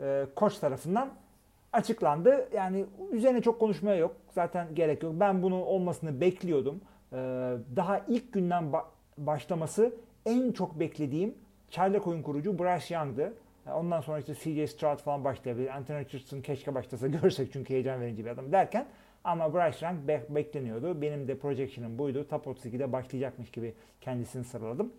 e, 0.00 0.26
koç 0.36 0.58
tarafından 0.58 1.10
açıklandı. 1.72 2.48
Yani 2.54 2.84
üzerine 3.12 3.42
çok 3.42 3.60
konuşmaya 3.60 3.96
yok. 3.96 4.16
Zaten 4.30 4.74
gerek 4.74 5.02
yok. 5.02 5.12
Ben 5.20 5.42
bunun 5.42 5.60
olmasını 5.60 6.20
bekliyordum. 6.20 6.80
E, 7.12 7.16
daha 7.76 8.04
ilk 8.08 8.32
günden 8.32 8.64
ba- 8.64 8.84
başlaması 9.18 9.92
en 10.26 10.52
çok 10.52 10.80
beklediğim 10.80 11.34
çaylak 11.70 12.06
oyun 12.06 12.22
kurucu 12.22 12.58
Bryce 12.58 12.94
Young'dı. 12.94 13.32
Ondan 13.74 14.00
sonra 14.00 14.18
işte 14.18 14.34
CJ 14.34 14.70
Stroud 14.70 14.98
falan 14.98 15.24
başlayabilir. 15.24 15.76
Anthony 15.76 15.98
Richardson 16.04 16.40
keşke 16.40 16.74
başlasa 16.74 17.06
görsek 17.22 17.52
çünkü 17.52 17.74
heyecan 17.74 18.00
verici 18.00 18.24
bir 18.24 18.30
adam 18.30 18.52
derken 18.52 18.86
ama 19.24 19.54
Bryce 19.54 19.86
Young 19.86 20.08
be- 20.08 20.26
bekleniyordu. 20.28 21.02
Benim 21.02 21.28
de 21.28 21.38
projection'ım 21.38 21.98
buydu. 21.98 22.26
Top 22.28 22.46
32'de 22.46 22.92
başlayacakmış 22.92 23.50
gibi 23.50 23.74
kendisini 24.00 24.44
sıraladım. 24.44 24.92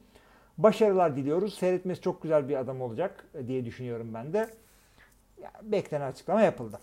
Başarılar 0.58 1.16
diliyoruz. 1.16 1.54
Seyretmesi 1.54 2.02
çok 2.02 2.22
güzel 2.22 2.50
bir 2.50 2.56
adam 2.56 2.82
olacak 2.82 3.26
diye 3.48 3.66
düşünüyorum 3.66 4.14
ben 4.14 4.34
de. 4.34 4.50
Beklenen 5.62 6.08
açıklama 6.12 6.42
yapıldı. 6.42 6.80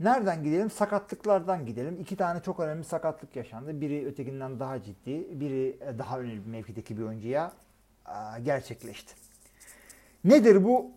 Nereden 0.00 0.44
gidelim? 0.44 0.70
Sakatlıklardan 0.70 1.66
gidelim. 1.66 2.00
İki 2.00 2.16
tane 2.16 2.42
çok 2.42 2.60
önemli 2.60 2.84
sakatlık 2.84 3.36
yaşandı. 3.36 3.80
Biri 3.80 4.06
ötekinden 4.06 4.60
daha 4.60 4.82
ciddi, 4.82 5.40
biri 5.40 5.80
daha 5.98 6.20
önemli 6.20 6.44
bir 6.44 6.50
mevkideki 6.50 6.98
bir 6.98 7.02
oyuncuya 7.02 7.52
gerçekleşti. 8.42 9.14
Nedir 10.24 10.64
bu 10.64 10.90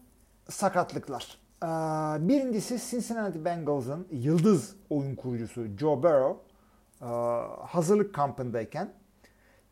sakatlıklar? 0.49 1.37
Birincisi 2.27 2.89
Cincinnati 2.89 3.45
Bengals'ın 3.45 4.07
yıldız 4.11 4.75
oyun 4.89 5.15
kurucusu 5.15 5.65
Joe 5.77 6.03
Burrow 6.03 6.45
hazırlık 7.67 8.15
kampındayken 8.15 8.93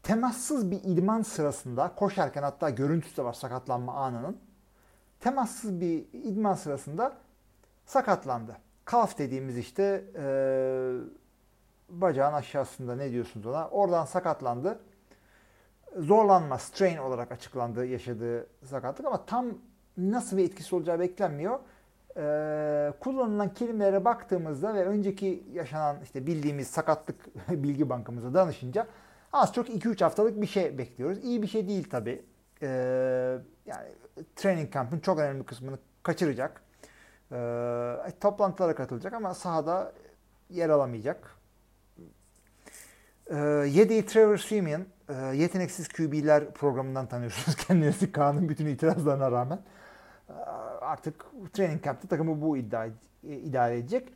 temassız 0.04 0.72
bir 0.72 0.80
idman 0.84 1.22
sırasında 1.22 1.96
koşarken 1.96 2.44
hatta 2.44 2.70
görüntüsü 2.70 3.18
de 3.18 3.24
var 3.24 3.34
sakatlanma 3.34 3.94
anının 3.94 4.38
temassız 5.24 5.82
bir 5.82 6.06
idman 6.14 6.54
sırasında 6.54 7.18
sakatlandı. 7.86 8.58
Kalf 8.86 9.18
dediğimiz 9.18 9.58
işte 9.58 10.04
e, 10.16 10.26
bacağın 11.90 12.34
aşağısında 12.34 12.96
ne 12.96 13.12
diyorsunuz 13.12 13.46
ona 13.46 13.68
oradan 13.68 14.06
sakatlandı. 14.06 14.80
Zorlanma, 15.98 16.58
strain 16.58 16.98
olarak 16.98 17.32
açıklandı 17.32 17.86
yaşadığı 17.86 18.48
sakatlık 18.64 19.08
ama 19.08 19.26
tam 19.26 19.46
nasıl 19.98 20.38
bir 20.38 20.44
etkisi 20.44 20.76
olacağı 20.76 21.00
beklenmiyor. 21.00 21.60
Ee, 22.18 22.94
kullanılan 23.00 23.54
kelimelere 23.54 24.06
baktığımızda 24.06 24.74
ve 24.74 24.86
önceki 24.86 25.44
yaşanan 25.54 25.98
işte 26.04 26.28
bildiğimiz 26.28 26.68
sakatlık 26.68 27.16
bilgi 27.50 27.90
bankamıza 27.90 28.34
danışınca 28.34 28.88
az 29.34 29.54
çok 29.54 29.70
2-3 29.70 30.04
haftalık 30.04 30.42
bir 30.42 30.48
şey 30.48 30.78
bekliyoruz. 30.78 31.24
İyi 31.24 31.42
bir 31.42 31.48
şey 31.48 31.68
değil 31.68 31.90
tabi. 31.90 32.26
Ee, 32.62 33.38
yani 33.66 33.88
training 34.36 34.74
camp'ın 34.74 35.00
çok 35.00 35.20
önemli 35.20 35.44
kısmını 35.44 35.78
kaçıracak. 36.04 36.62
Ee, 37.32 37.96
toplantılara 38.22 38.76
katılacak 38.76 39.14
ama 39.14 39.34
sahada 39.34 39.94
yer 40.50 40.70
alamayacak. 40.70 41.38
Ee, 43.28 43.36
yedeği 43.70 44.06
Trevor 44.06 44.38
Simeon 44.38 44.86
e, 45.10 45.14
yeteneksiz 45.14 45.88
QB'ler 45.88 46.54
programından 46.54 47.08
tanıyorsunuz 47.08 47.58
kendinizi 47.68 48.12
Kaan'ın 48.12 48.50
bütün 48.50 48.66
itirazlarına 48.66 49.32
rağmen. 49.32 49.60
Ee, 50.30 50.34
artık 50.82 51.26
training 51.54 51.84
camp'te 51.84 52.08
takımı 52.08 52.42
bu 52.42 52.58
iddia, 52.58 52.88
idare 53.24 53.78
edecek. 53.78 54.14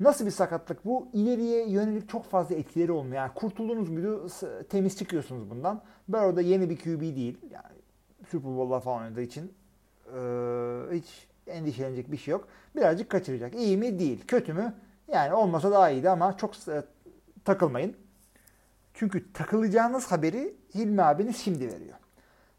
Nasıl 0.00 0.26
bir 0.26 0.30
sakatlık 0.30 0.84
bu? 0.84 1.08
İleriye 1.12 1.68
yönelik 1.68 2.08
çok 2.08 2.30
fazla 2.30 2.54
etkileri 2.54 2.92
olmuyor. 2.92 3.16
Yani 3.16 3.34
kurtuldunuz 3.34 3.88
muydu 3.88 4.28
temiz 4.68 4.98
çıkıyorsunuz 4.98 5.50
bundan. 5.50 5.82
Burrow 6.08 6.36
da 6.36 6.40
yeni 6.40 6.70
bir 6.70 6.78
QB 6.78 7.00
değil. 7.00 7.38
Yani 7.50 7.79
Super 8.30 8.50
Bowl'lar 8.50 8.80
falan 8.80 9.02
oynadığı 9.02 9.22
için 9.22 9.54
e, 10.06 10.20
hiç 10.92 11.28
endişelenecek 11.46 12.12
bir 12.12 12.16
şey 12.16 12.32
yok. 12.32 12.48
Birazcık 12.76 13.10
kaçıracak. 13.10 13.54
İyi 13.54 13.76
mi? 13.76 13.98
Değil. 13.98 14.24
Kötü 14.26 14.52
mü? 14.52 14.74
Yani 15.08 15.34
olmasa 15.34 15.70
daha 15.70 15.90
iyiydi 15.90 16.10
ama 16.10 16.36
çok 16.36 16.68
e, 16.68 16.82
takılmayın. 17.44 17.96
Çünkü 18.94 19.32
takılacağınız 19.32 20.12
haberi 20.12 20.54
Hilmi 20.74 21.02
abiniz 21.02 21.36
şimdi 21.36 21.68
veriyor. 21.72 21.96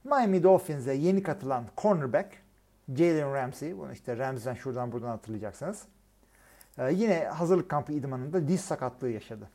Miami 0.03 0.43
Dolphins'e 0.43 0.93
yeni 0.93 1.23
katılan 1.23 1.65
cornerback 1.77 2.27
Jalen 2.95 3.33
Ramsey. 3.33 3.77
Bunu 3.77 3.93
işte 3.93 4.17
Ramsey'den 4.17 4.55
şuradan 4.55 4.91
buradan 4.91 5.07
hatırlayacaksınız. 5.07 5.85
Ee, 6.77 6.93
yine 6.93 7.23
hazırlık 7.25 7.69
kampı 7.69 7.93
idmanında 7.93 8.47
diz 8.47 8.61
sakatlığı 8.61 9.09
yaşadı. 9.09 9.49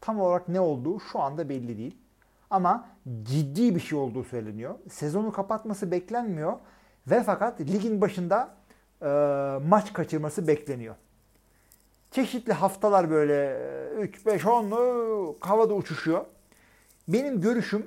Tam 0.00 0.20
olarak 0.20 0.48
ne 0.48 0.60
olduğu 0.60 1.00
şu 1.00 1.20
anda 1.20 1.48
belli 1.48 1.78
değil. 1.78 1.96
Ama 2.52 2.88
ciddi 3.22 3.74
bir 3.74 3.80
şey 3.80 3.98
olduğu 3.98 4.24
söyleniyor. 4.24 4.74
Sezonu 4.90 5.32
kapatması 5.32 5.90
beklenmiyor. 5.90 6.52
Ve 7.06 7.22
fakat 7.22 7.60
ligin 7.60 8.00
başında 8.00 8.54
e, 9.02 9.06
maç 9.68 9.92
kaçırması 9.92 10.48
bekleniyor. 10.48 10.94
Çeşitli 12.10 12.52
haftalar 12.52 13.10
böyle 13.10 13.58
3, 13.98 14.26
5, 14.26 14.42
10'lu 14.42 15.36
havada 15.40 15.74
uçuşuyor. 15.74 16.24
Benim 17.08 17.40
görüşüm 17.40 17.86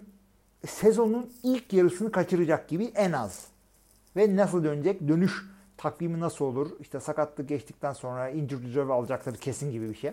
sezonun 0.67 1.33
ilk 1.43 1.73
yarısını 1.73 2.11
kaçıracak 2.11 2.67
gibi 2.67 2.85
en 2.85 3.11
az. 3.11 3.47
Ve 4.15 4.35
nasıl 4.35 4.63
dönecek? 4.63 5.07
Dönüş 5.07 5.45
takvimi 5.77 6.19
nasıl 6.19 6.45
olur? 6.45 6.71
İşte 6.79 6.99
sakatlık 6.99 7.49
geçtikten 7.49 7.93
sonra 7.93 8.29
injured 8.29 8.63
reserve 8.63 8.93
alacakları 8.93 9.35
kesin 9.35 9.71
gibi 9.71 9.89
bir 9.89 9.95
şey. 9.95 10.11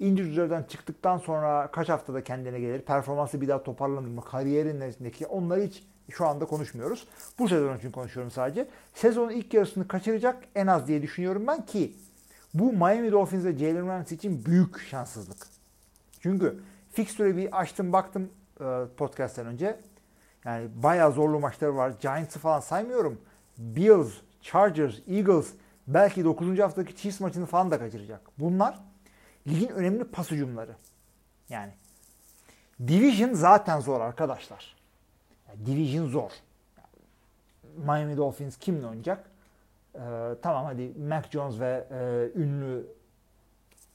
Reserve'den 0.00 0.62
çıktıktan 0.62 1.18
sonra 1.18 1.70
kaç 1.70 1.88
haftada 1.88 2.24
kendine 2.24 2.60
gelir? 2.60 2.82
Performansı 2.82 3.40
bir 3.40 3.48
daha 3.48 3.62
toparlanır 3.62 4.08
mı? 4.08 4.24
Kariyerin 4.24 4.80
neresindeki? 4.80 5.26
Onları 5.26 5.62
hiç 5.62 5.84
şu 6.10 6.26
anda 6.26 6.44
konuşmuyoruz. 6.44 7.06
Bu 7.38 7.48
sezon 7.48 7.78
için 7.78 7.90
konuşuyorum 7.90 8.30
sadece. 8.30 8.68
Sezonun 8.94 9.30
ilk 9.30 9.54
yarısını 9.54 9.88
kaçıracak 9.88 10.44
en 10.54 10.66
az 10.66 10.88
diye 10.88 11.02
düşünüyorum 11.02 11.46
ben 11.46 11.66
ki 11.66 11.92
bu 12.54 12.72
Miami 12.72 13.12
Dolphins 13.12 13.44
ve 13.44 13.58
Jalen 13.58 13.88
Ramsey 13.88 14.16
için 14.16 14.44
büyük 14.44 14.80
şanssızlık. 14.80 15.46
Çünkü 16.20 16.60
fixture'ı 16.92 17.36
bir 17.36 17.60
açtım 17.60 17.92
baktım 17.92 18.30
podcast'ten 18.96 19.46
önce. 19.46 19.80
Yani 20.44 20.68
bayağı 20.82 21.12
zorlu 21.12 21.40
maçları 21.40 21.76
var. 21.76 21.92
Giants'ı 22.00 22.38
falan 22.38 22.60
saymıyorum. 22.60 23.20
Bills, 23.58 24.12
Chargers, 24.40 24.94
Eagles 25.08 25.46
belki 25.86 26.24
9. 26.24 26.58
haftaki 26.58 26.96
Chiefs 26.96 27.20
maçını 27.20 27.46
falan 27.46 27.70
da 27.70 27.78
kaçıracak. 27.78 28.20
Bunlar 28.38 28.78
ligin 29.46 29.68
önemli 29.68 30.04
pas 30.04 30.30
hücumları. 30.30 30.76
Yani 31.48 31.72
Division 32.88 33.32
zaten 33.32 33.80
zor 33.80 34.00
arkadaşlar. 34.00 34.76
Yani 35.48 35.66
Division 35.66 36.06
zor. 36.06 36.30
Miami 37.76 38.16
Dolphins 38.16 38.56
kimle 38.56 38.86
oynayacak? 38.86 39.30
Ee, 39.94 40.00
tamam 40.42 40.64
hadi 40.64 40.92
Mac 41.08 41.28
Jones 41.30 41.60
ve 41.60 41.86
e, 41.90 42.40
ünlü 42.40 42.86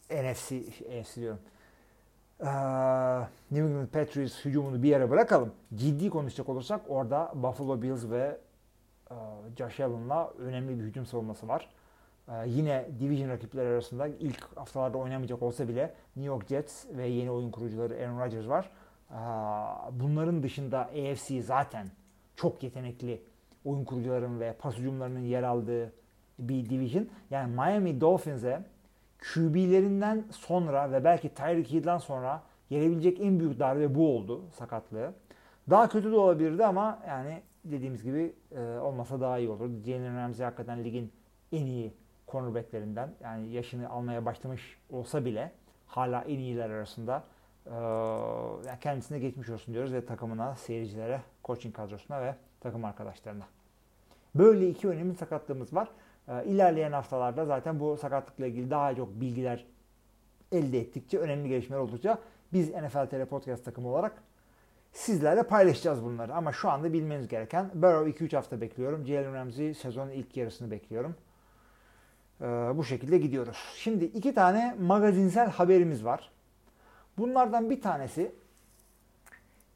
NFC, 0.10 0.56
NFC 1.02 1.16
diyorum. 1.16 1.40
Ee, 2.40 2.46
New 3.52 3.68
England 3.68 3.88
Patriots 3.88 4.46
hücumunu 4.46 4.84
bir 4.84 4.90
yere 4.90 5.10
bırakalım. 5.10 5.54
Ciddi 5.76 6.10
konuşacak 6.10 6.50
olursak 6.50 6.82
orada 6.88 7.32
Buffalo 7.36 7.82
Bills 7.82 8.10
ve 8.10 8.38
e, 9.12 9.16
Josh 9.58 9.80
Allen'la 9.80 10.32
önemli 10.40 10.80
bir 10.80 10.84
hücum 10.84 11.06
savunması 11.06 11.48
var. 11.48 11.70
Ee, 12.28 12.34
yine 12.48 12.86
division 13.00 13.30
rakipleri 13.30 13.68
arasında 13.68 14.08
ilk 14.08 14.58
haftalarda 14.58 14.98
oynamayacak 14.98 15.44
olsa 15.44 15.68
bile 15.68 15.94
New 16.16 16.28
York 16.28 16.48
Jets 16.48 16.86
ve 16.98 17.08
yeni 17.08 17.32
oyun 17.32 17.52
kurucuları 17.52 17.94
Aaron 17.94 18.20
Rodgers 18.20 18.48
var. 18.48 18.70
Ee, 19.12 19.16
bunların 20.00 20.44
dışında 20.44 20.80
AFC 20.80 21.42
zaten 21.42 21.88
çok 22.36 22.64
yetenekli 22.64 23.22
oyun 23.66 23.84
kurucuların 23.84 24.40
ve 24.40 24.54
pas 24.54 24.78
hücumlarının 24.78 25.20
yer 25.20 25.44
aldığı 25.44 25.94
bir 26.40 26.70
division. 26.70 27.08
Yani 27.32 27.54
Miami 27.54 28.02
Dolphins'e 28.02 28.64
QB'lerinden 29.34 30.26
sonra 30.32 30.92
ve 30.92 31.04
belki 31.04 31.30
Tyreek 31.30 31.72
Hill'den 31.72 31.98
sonra 31.98 32.44
gelebilecek 32.70 33.22
en 33.22 33.40
büyük 33.40 33.60
darbe 33.60 33.96
bu 33.96 34.16
oldu 34.16 34.42
sakatlığı. 34.52 35.14
Daha 35.70 35.90
kötü 35.90 36.12
de 36.12 36.16
olabilirdi 36.16 36.66
ama 36.66 37.00
yani 37.08 37.42
dediğimiz 37.66 38.04
gibi 38.04 38.34
e, 38.52 38.60
olmasa 38.60 39.22
daha 39.22 39.40
iyi 39.40 39.50
olurdu. 39.50 39.74
Jalen 39.86 40.18
Ramsey 40.18 40.46
hakikaten 40.46 40.84
ligin 40.84 41.12
en 41.52 41.66
iyi 41.66 41.94
cornerbacklerinden. 42.28 43.14
Yani 43.22 43.50
yaşını 43.50 43.90
almaya 43.90 44.26
başlamış 44.26 44.78
olsa 44.90 45.26
bile 45.26 45.52
hala 45.88 46.22
en 46.22 46.40
iyiler 46.40 46.70
arasında 46.70 47.24
e, 47.66 48.80
kendisine 48.82 49.20
geçmiş 49.20 49.50
olsun 49.50 49.74
diyoruz 49.74 49.94
ve 49.94 50.06
takımına, 50.06 50.56
seyircilere, 50.56 51.22
coaching 51.46 51.76
kadrosuna 51.76 52.22
ve 52.22 52.36
takım 52.60 52.86
arkadaşlarına. 52.86 53.46
Böyle 54.36 54.70
iki 54.70 54.88
önemli 54.88 55.16
sakatlığımız 55.16 55.74
var. 55.74 55.90
E, 56.28 56.46
ilerleyen 56.46 56.92
haftalarda 56.92 57.46
zaten 57.46 57.80
bu 57.80 57.98
sakatlıkla 57.98 58.46
ilgili 58.46 58.70
daha 58.70 58.96
çok 58.96 59.10
bilgiler 59.22 59.66
elde 60.52 60.80
ettikçe, 60.80 61.18
önemli 61.18 61.50
gelişmeler 61.50 61.82
oldukça 61.82 62.20
biz 62.54 62.70
NFL 62.70 63.06
TR 63.10 63.26
Podcast 63.26 63.66
takımı 63.66 63.88
olarak 63.88 64.24
sizlerle 64.92 65.44
paylaşacağız 65.44 66.04
bunları. 66.04 66.36
Ama 66.36 66.54
şu 66.54 66.70
anda 66.70 66.94
bilmeniz 66.94 67.28
gereken 67.28 67.72
Burrow 67.74 68.26
2-3 68.26 68.36
hafta 68.36 68.62
bekliyorum. 68.62 69.06
Jalen 69.06 69.34
Ramsey 69.34 69.74
sezonun 69.74 70.12
ilk 70.12 70.38
yarısını 70.38 70.72
bekliyorum. 70.72 71.16
Ee, 72.42 72.46
bu 72.76 72.84
şekilde 72.84 73.18
gidiyoruz. 73.18 73.58
Şimdi 73.76 74.06
iki 74.06 74.34
tane 74.34 74.76
magazinsel 74.80 75.50
haberimiz 75.50 76.06
var. 76.06 76.32
Bunlardan 77.18 77.70
bir 77.70 77.82
tanesi 77.82 78.36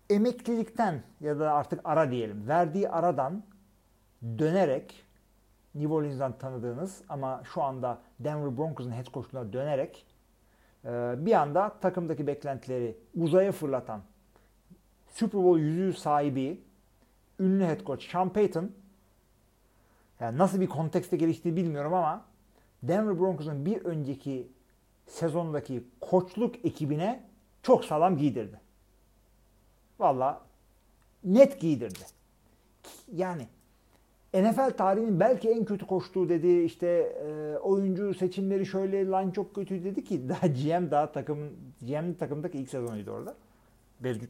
emeklilikten 0.10 1.04
ya 1.22 1.40
da 1.40 1.54
artık 1.54 1.82
ara 1.84 2.12
diyelim 2.12 2.48
verdiği 2.48 2.90
aradan 2.90 3.44
dönerek 4.24 5.04
New 5.76 5.94
Orleans'dan 5.94 6.38
tanıdığınız 6.38 7.02
ama 7.10 7.42
şu 7.54 7.64
anda 7.64 8.02
Denver 8.20 8.58
Broncos'un 8.58 8.92
head 8.92 9.08
coach'una 9.14 9.54
dönerek 9.54 10.06
e, 10.86 10.90
bir 11.18 11.34
anda 11.34 11.80
takımdaki 11.82 12.28
beklentileri 12.28 12.98
uzaya 13.16 13.52
fırlatan 13.52 14.02
Super 15.08 15.44
Bowl 15.44 15.60
yüzüğü 15.60 15.94
sahibi 15.94 16.64
ünlü 17.40 17.64
head 17.64 17.86
coach 17.86 18.12
Sean 18.12 18.30
Payton 18.30 18.72
yani 20.20 20.38
nasıl 20.38 20.62
bir 20.62 20.68
kontekste 20.68 21.18
geliştiği 21.18 21.56
bilmiyorum 21.56 21.94
ama 21.94 22.31
Denver 22.84 23.20
Broncos'un 23.20 23.66
bir 23.66 23.86
önceki 23.86 24.48
sezondaki 25.08 25.84
koçluk 26.02 26.66
ekibine 26.66 27.24
çok 27.64 27.86
sağlam 27.86 28.18
giydirdi. 28.18 28.60
Valla 30.00 30.42
net 31.24 31.60
giydirdi. 31.60 32.00
Yani 33.14 33.48
NFL 34.34 34.78
tarihinin 34.78 35.20
belki 35.20 35.50
en 35.50 35.66
kötü 35.66 35.88
koştuğu 35.88 36.30
dedi 36.30 36.62
işte 36.62 36.88
e, 36.88 37.58
oyuncu 37.58 38.14
seçimleri 38.14 38.66
şöyle 38.66 39.06
line 39.06 39.34
çok 39.34 39.56
kötü 39.56 39.84
dedi 39.84 40.04
ki 40.04 40.30
daha 40.30 40.48
GM 40.48 40.92
daha 40.92 41.12
takım 41.12 41.38
GM 41.82 42.14
takımdaki 42.20 42.58
ilk 42.58 42.70
sezonuydu 42.70 43.12
orada. 43.12 43.36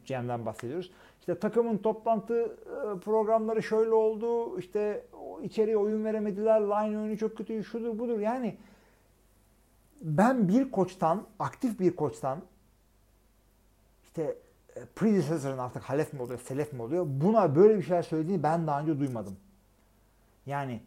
GM'den 0.08 0.46
bahsediyoruz. 0.46 0.90
İşte 1.20 1.38
takımın 1.38 1.78
toplantı 1.78 2.42
e, 2.42 2.98
programları 3.00 3.62
şöyle 3.62 3.92
oldu. 3.92 4.58
İşte 4.58 5.06
içeriye 5.42 5.76
oyun 5.76 6.04
veremediler. 6.04 6.60
Line 6.60 6.98
oyunu 6.98 7.18
çok 7.18 7.36
kötü. 7.36 7.64
Şudur 7.64 7.98
budur. 7.98 8.18
Yani 8.18 8.56
ben 10.02 10.48
bir 10.48 10.70
koçtan, 10.70 11.26
aktif 11.38 11.80
bir 11.80 11.96
koçtan 11.96 12.42
işte 14.04 14.36
e, 14.76 14.84
predecessor'ın 14.96 15.58
artık 15.58 15.82
halef 15.82 16.12
mi 16.12 16.22
oluyor, 16.22 16.38
selef 16.38 16.72
mi 16.72 16.82
oluyor? 16.82 17.06
Buna 17.08 17.56
böyle 17.56 17.76
bir 17.76 17.82
şeyler 17.82 18.02
söylediğini 18.02 18.42
ben 18.42 18.66
daha 18.66 18.80
önce 18.80 18.98
duymadım. 18.98 19.36
Yani 20.46 20.80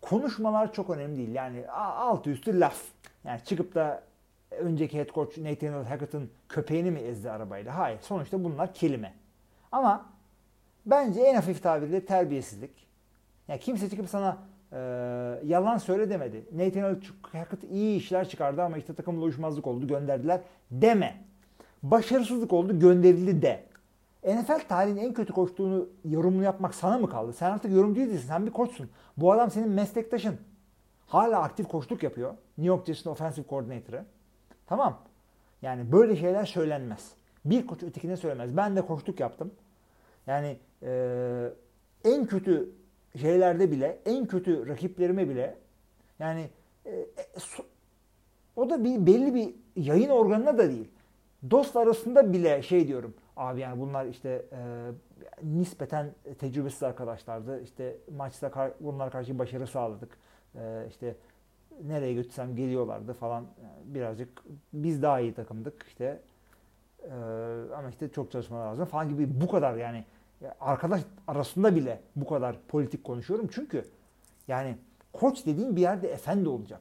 konuşmalar 0.00 0.72
çok 0.72 0.90
önemli 0.90 1.16
değil. 1.16 1.34
Yani 1.34 1.70
altı 1.70 2.30
üstü 2.30 2.60
laf. 2.60 2.82
Yani 3.24 3.40
çıkıp 3.44 3.74
da 3.74 4.02
önceki 4.50 4.98
head 4.98 5.08
coach 5.14 5.38
Nathaniel 5.38 5.84
Hackett'ın 5.84 6.30
köpeğini 6.48 6.90
mi 6.90 6.98
ezdi 6.98 7.30
arabayla? 7.30 7.78
Hayır. 7.78 7.98
Sonuçta 8.02 8.44
bunlar 8.44 8.74
kelime. 8.74 9.14
Ama 9.72 10.06
bence 10.86 11.20
en 11.20 11.34
hafif 11.34 11.62
tabirle 11.62 12.04
terbiyesizlik. 12.04 12.70
Yani 13.48 13.60
kimse 13.60 13.90
çıkıp 13.90 14.08
sana 14.08 14.38
e, 14.72 14.78
yalan 15.46 15.78
söyle 15.78 16.10
demedi. 16.10 16.44
Nathaniel 16.52 16.96
Hackett 17.22 17.64
iyi 17.70 17.98
işler 17.98 18.28
çıkardı 18.28 18.62
ama 18.62 18.78
işte 18.78 18.94
takımla 18.94 19.24
uyuşmazlık 19.24 19.66
oldu 19.66 19.86
gönderdiler 19.86 20.40
deme. 20.70 21.24
Başarısızlık 21.82 22.52
oldu 22.52 22.78
gönderildi 22.78 23.42
de. 23.42 23.64
NFL 24.24 24.68
tarihinin 24.68 25.00
en 25.00 25.14
kötü 25.14 25.32
koştuğunu 25.32 25.88
yorumlu 26.04 26.42
yapmak 26.42 26.74
sana 26.74 26.98
mı 26.98 27.10
kaldı? 27.10 27.32
Sen 27.32 27.50
artık 27.50 27.72
yorumcu 27.72 28.00
değilsin. 28.00 28.28
Sen 28.28 28.46
bir 28.46 28.50
koçsun. 28.50 28.90
Bu 29.16 29.32
adam 29.32 29.50
senin 29.50 29.68
meslektaşın. 29.68 30.36
Hala 31.06 31.42
aktif 31.42 31.68
koçluk 31.68 32.02
yapıyor. 32.02 32.30
New 32.30 32.68
York 32.68 32.86
Jets'in 32.86 33.10
offensive 33.10 33.46
coordinator'ı. 33.48 34.04
Tamam. 34.70 34.98
Yani 35.62 35.92
böyle 35.92 36.16
şeyler 36.16 36.44
söylenmez. 36.44 37.12
Bir 37.44 37.66
koç 37.66 37.82
ötekine 37.82 38.16
söylemez. 38.16 38.56
Ben 38.56 38.76
de 38.76 38.86
koçluk 38.86 39.20
yaptım. 39.20 39.50
Yani 40.26 40.56
e, 40.82 41.50
en 42.04 42.26
kötü 42.26 42.68
şeylerde 43.20 43.70
bile, 43.70 43.98
en 44.06 44.26
kötü 44.26 44.68
rakiplerime 44.68 45.28
bile 45.28 45.56
yani 46.18 46.50
e, 46.86 47.06
so, 47.38 47.62
o 48.56 48.70
da 48.70 48.84
bir 48.84 49.06
belli 49.06 49.34
bir 49.34 49.54
yayın 49.76 50.08
organına 50.08 50.58
da 50.58 50.70
değil. 50.70 50.88
Dost 51.50 51.76
arasında 51.76 52.32
bile 52.32 52.62
şey 52.62 52.88
diyorum. 52.88 53.14
Abi 53.36 53.60
yani 53.60 53.80
bunlar 53.80 54.06
işte 54.06 54.44
e, 54.52 54.60
nispeten 55.42 56.10
tecrübesiz 56.38 56.82
arkadaşlardı. 56.82 57.62
İşte 57.62 57.96
maçta 58.16 58.50
kar, 58.50 58.72
bunlar 58.80 59.10
karşı 59.10 59.38
başarı 59.38 59.66
sağladık. 59.66 60.18
E, 60.54 60.86
işte 60.88 61.14
nereye 61.86 62.14
götürsem 62.14 62.56
geliyorlardı 62.56 63.12
falan. 63.12 63.46
Birazcık 63.84 64.42
biz 64.72 65.02
daha 65.02 65.20
iyi 65.20 65.34
takımdık 65.34 65.84
işte. 65.88 66.20
E, 67.02 67.12
ama 67.76 67.88
işte 67.90 68.08
çok 68.08 68.32
çalışma 68.32 68.60
lazım 68.60 68.84
falan 68.84 69.08
gibi 69.08 69.40
bu 69.40 69.48
kadar 69.48 69.76
yani 69.76 70.04
arkadaş 70.60 71.02
arasında 71.26 71.76
bile 71.76 72.00
bu 72.16 72.26
kadar 72.26 72.56
politik 72.68 73.04
konuşuyorum. 73.04 73.48
Çünkü 73.52 73.84
yani 74.48 74.76
koç 75.12 75.46
dediğin 75.46 75.76
bir 75.76 75.80
yerde 75.80 76.08
efendi 76.08 76.48
olacak. 76.48 76.80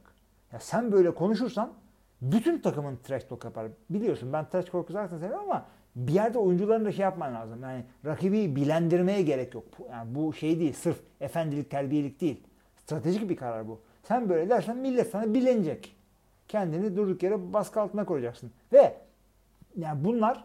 Ya 0.53 0.59
sen 0.59 0.91
böyle 0.91 1.13
konuşursan 1.13 1.73
bütün 2.21 2.59
takımın 2.59 2.99
trash 3.03 3.23
talk 3.23 3.43
yapar. 3.43 3.67
Biliyorsun 3.89 4.33
ben 4.33 4.49
trash 4.49 4.65
talk 4.65 4.91
zaten 4.91 5.17
seviyorum 5.17 5.49
ama 5.49 5.65
bir 5.95 6.13
yerde 6.13 6.37
oyuncuların 6.37 6.85
da 6.85 6.91
şey 6.91 7.03
yapman 7.03 7.35
lazım. 7.35 7.63
Yani 7.63 7.83
rakibi 8.05 8.55
bilendirmeye 8.55 9.21
gerek 9.21 9.53
yok. 9.53 9.63
Yani 9.91 10.15
bu 10.15 10.33
şey 10.33 10.59
değil. 10.59 10.73
Sırf 10.73 10.99
efendilik, 11.21 11.69
terbiyelik 11.69 12.21
değil. 12.21 12.43
Stratejik 12.75 13.29
bir 13.29 13.35
karar 13.35 13.67
bu. 13.67 13.81
Sen 14.03 14.29
böyle 14.29 14.49
dersen 14.49 14.77
millet 14.77 15.09
sana 15.09 15.33
bilenecek. 15.33 15.95
Kendini 16.47 16.95
durduk 16.95 17.23
yere 17.23 17.53
baskı 17.53 17.81
altına 17.81 18.05
koyacaksın. 18.05 18.51
Ve 18.73 18.97
yani 19.75 20.05
bunlar 20.05 20.43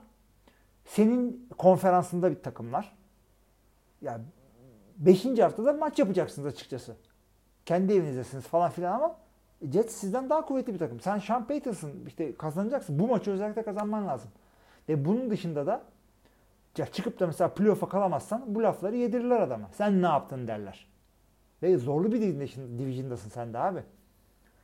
senin 0.85 1.49
konferansında 1.59 2.31
bir 2.31 2.43
takımlar. 2.43 2.97
Ya 4.03 4.21
beşinci 4.97 5.43
haftada 5.43 5.73
maç 5.73 5.99
yapacaksınız 5.99 6.47
açıkçası. 6.47 6.97
Kendi 7.67 7.93
evinizdesiniz 7.93 8.45
falan 8.45 8.71
filan 8.71 8.93
ama 8.93 9.17
Jets 9.73 9.95
sizden 9.95 10.31
daha 10.31 10.45
kuvvetli 10.45 10.75
bir 10.75 10.79
takım. 10.79 11.01
Sen 11.01 11.19
Sean 11.19 11.47
Payton'sın. 11.47 12.07
işte 12.07 12.35
kazanacaksın. 12.35 12.99
Bu 12.99 13.09
maçı 13.09 13.31
özellikle 13.31 13.63
kazanman 13.63 14.07
lazım. 14.07 14.31
Ve 14.89 15.05
bunun 15.05 15.31
dışında 15.31 15.67
da 15.67 15.83
ya 16.79 16.87
çıkıp 16.87 17.21
da 17.21 17.27
mesela 17.27 17.55
playoff'a 17.55 17.89
kalamazsan 17.89 18.43
bu 18.47 18.63
lafları 18.63 18.97
yedirirler 18.97 19.41
adama. 19.41 19.69
Sen 19.73 20.03
ne 20.03 20.07
yaptın 20.07 20.49
derler. 20.49 20.87
Ve 21.65 21.79
zorlu 21.79 22.13
bir 22.13 22.21
division'dasın 22.79 23.31
sen 23.31 23.53
de 23.53 23.59
abi. 23.59 23.83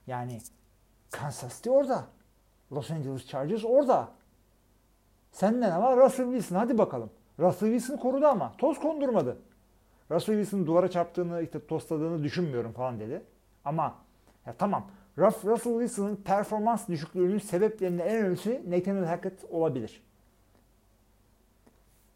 Yani 0.06 0.40
Kansas 1.10 1.56
City 1.56 1.70
orada. 1.70 2.06
Los 2.72 2.90
Angeles 2.90 3.26
Chargers 3.26 3.64
orada. 3.64 4.08
Sende 5.32 5.70
ne 5.70 5.78
var? 5.82 5.96
Russell 5.96 6.24
Wilson. 6.24 6.56
Hadi 6.56 6.78
bakalım. 6.78 7.10
Russell 7.38 7.68
Wilson 7.68 7.96
korudu 7.96 8.26
ama 8.26 8.52
toz 8.58 8.80
kondurmadı. 8.80 9.38
Russell 10.10 10.34
Wilson 10.34 10.66
duvara 10.66 10.90
çarptığını, 10.90 11.42
işte 11.42 11.66
tostladığını 11.66 12.22
düşünmüyorum 12.22 12.72
falan 12.72 13.00
dedi. 13.00 13.22
Ama 13.64 13.94
ya 14.46 14.54
tamam 14.58 14.90
Russell 15.18 15.72
Wilson'ın 15.72 16.16
performans 16.16 16.88
düşüklüğünün 16.88 17.38
sebeplerinden 17.38 18.06
en 18.06 18.16
önemlisi 18.16 18.62
Nathaniel 18.68 19.04
Hackett 19.04 19.44
olabilir. 19.50 20.02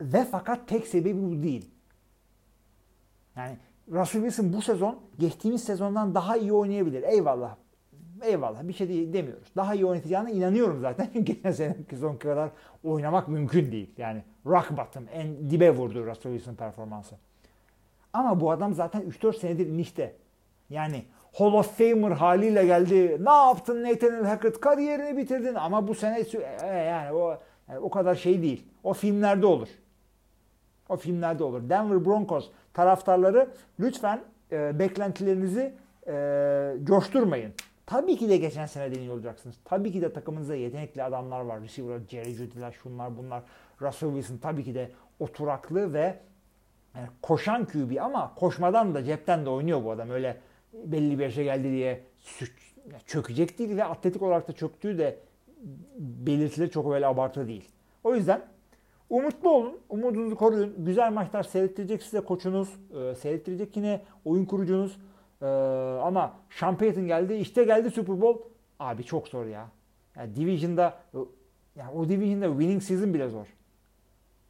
Ve 0.01 0.25
fakat 0.25 0.69
tek 0.69 0.87
sebebi 0.87 1.23
bu 1.23 1.43
değil. 1.43 1.71
Yani 3.37 3.59
Russell 3.93 4.21
Wilson 4.21 4.53
bu 4.53 4.63
sezon 4.63 4.99
geçtiğimiz 5.19 5.65
sezondan 5.65 6.15
daha 6.15 6.37
iyi 6.37 6.53
oynayabilir. 6.53 7.03
Eyvallah. 7.03 7.57
Eyvallah. 8.23 8.69
Bir 8.69 8.73
şey 8.73 8.89
değil, 8.89 9.13
demiyoruz. 9.13 9.49
Daha 9.57 9.75
iyi 9.75 9.87
oynatacağına 9.87 10.31
inanıyorum 10.31 10.81
zaten. 10.81 11.09
Geçen 11.25 11.51
seneki 11.51 11.85
sezon 11.91 12.17
kadar 12.17 12.51
oynamak 12.85 13.29
mümkün 13.29 13.73
değil. 13.73 13.91
Yani 13.97 14.23
rock 14.47 14.71
bottom 14.71 15.05
en 15.13 15.51
dibe 15.51 15.71
vurdu 15.71 16.07
Russell 16.07 16.33
Wilson 16.33 16.55
performansı. 16.55 17.15
Ama 18.13 18.41
bu 18.41 18.51
adam 18.51 18.75
zaten 18.75 19.03
3-4 19.03 19.39
senedir 19.39 19.67
inişte. 19.67 20.17
Yani 20.71 21.05
Hall 21.33 21.53
of 21.53 21.79
Famer 21.79 22.11
haliyle 22.11 22.67
geldi. 22.67 23.25
Ne 23.25 23.31
yaptın 23.31 23.85
Nathan 23.85 24.25
Hackett? 24.25 24.61
Kariyerini 24.61 25.17
bitirdin 25.17 25.55
ama 25.55 25.89
bu 25.89 25.95
sene 25.95 26.25
e, 26.63 26.67
yani 26.69 27.13
o 27.13 27.39
yani 27.69 27.79
o 27.79 27.91
kadar 27.91 28.15
şey 28.15 28.43
değil. 28.43 28.67
O 28.85 28.93
filmlerde 28.93 29.47
olur. 29.47 29.69
O 30.89 30.97
filmlerde 30.97 31.45
olur. 31.45 31.69
Denver 31.69 32.05
Broncos 32.05 32.51
taraftarları 32.75 33.51
lütfen 33.81 34.21
e, 34.53 34.79
beklentilerinizi 34.79 35.75
e, 36.07 36.75
coşturmayın. 36.85 37.53
Tabii 37.87 38.17
ki 38.17 38.29
de 38.29 38.37
geçen 38.37 38.67
sene 38.67 38.95
iyi 38.95 39.11
olacaksınız. 39.11 39.57
Tabii 39.65 39.93
ki 39.93 40.03
de 40.03 40.13
takımınızda 40.13 40.55
yetenekli 40.55 41.03
adamlar 41.03 41.41
var. 41.41 41.63
Receiver, 41.63 42.01
Jerry 42.09 42.35
Judy'ler, 42.35 42.73
şunlar 42.73 43.19
bunlar. 43.19 43.43
Russell 43.81 44.09
Wilson 44.09 44.39
tabii 44.39 44.65
ki 44.65 44.75
de 44.75 44.91
oturaklı 45.19 45.93
ve 45.93 46.19
yani 46.97 47.09
koşan 47.23 47.65
QB 47.65 47.97
ama 48.01 48.35
koşmadan 48.35 48.95
da 48.95 49.05
cepten 49.05 49.47
de 49.47 49.51
oynuyor 49.51 49.85
bu 49.85 49.91
adam. 49.91 50.11
Öyle 50.11 50.37
belli 50.73 51.19
bir 51.19 51.25
yaşa 51.25 51.43
geldi 51.43 51.73
diye 51.73 52.01
çökecek 53.07 53.59
değil 53.59 53.77
ve 53.77 53.85
atletik 53.85 54.23
olarak 54.23 54.49
da 54.49 54.53
çöktüğü 54.53 54.99
de 54.99 55.19
belirtileri 55.99 56.71
çok 56.71 56.93
öyle 56.93 57.07
abartı 57.07 57.49
değil. 57.49 57.69
O 58.05 58.15
yüzden 58.15 58.43
umutlu 59.11 59.51
olun, 59.51 59.79
umudunuzu 59.89 60.37
koruyun. 60.37 60.85
Güzel 60.85 61.13
maçlar 61.13 61.43
seyrettirecek 61.43 62.03
size 62.03 62.21
koçunuz, 62.21 62.69
e, 63.01 63.15
seyrettirecek 63.15 63.77
yine 63.77 64.03
oyun 64.25 64.45
kurucunuz. 64.45 64.99
E, 65.43 65.47
ama 66.03 66.33
Sean 66.51 66.79
Payton 66.79 67.07
geldi, 67.07 67.35
işte 67.35 67.65
geldi 67.65 67.91
Super 67.91 68.21
Bowl. 68.21 68.43
Abi 68.79 69.05
çok 69.05 69.29
zor 69.29 69.47
ya. 69.47 69.69
Yani 70.17 70.37
Division'da 70.37 70.99
yani 71.77 71.91
o 71.91 72.09
Division'da 72.09 72.49
winning 72.49 72.83
season 72.83 73.15
bile 73.15 73.29
zor. 73.29 73.47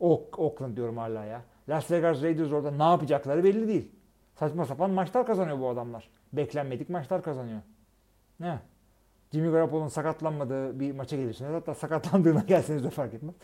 Oakland 0.00 0.76
diyorum 0.76 0.96
hala 0.96 1.24
ya. 1.24 1.42
Las 1.68 1.90
Vegas 1.90 2.22
Raiders 2.22 2.52
orada 2.52 2.70
ne 2.70 2.82
yapacakları 2.82 3.44
belli 3.44 3.68
değil. 3.68 3.88
Saçma 4.34 4.66
sapan 4.66 4.90
maçlar 4.90 5.26
kazanıyor 5.26 5.60
bu 5.60 5.68
adamlar. 5.68 6.08
Beklenmedik 6.32 6.88
maçlar 6.88 7.22
kazanıyor. 7.22 7.60
Ne? 8.40 8.58
Jimmy 9.32 9.50
Garoppolo'nun 9.50 9.88
sakatlanmadığı 9.88 10.80
bir 10.80 10.92
maça 10.94 11.16
gelirsiniz. 11.16 11.52
Hatta 11.52 11.74
sakatlandığına 11.74 12.40
gelseniz 12.48 12.84
de 12.84 12.90
fark 12.90 13.14
etmez. 13.14 13.34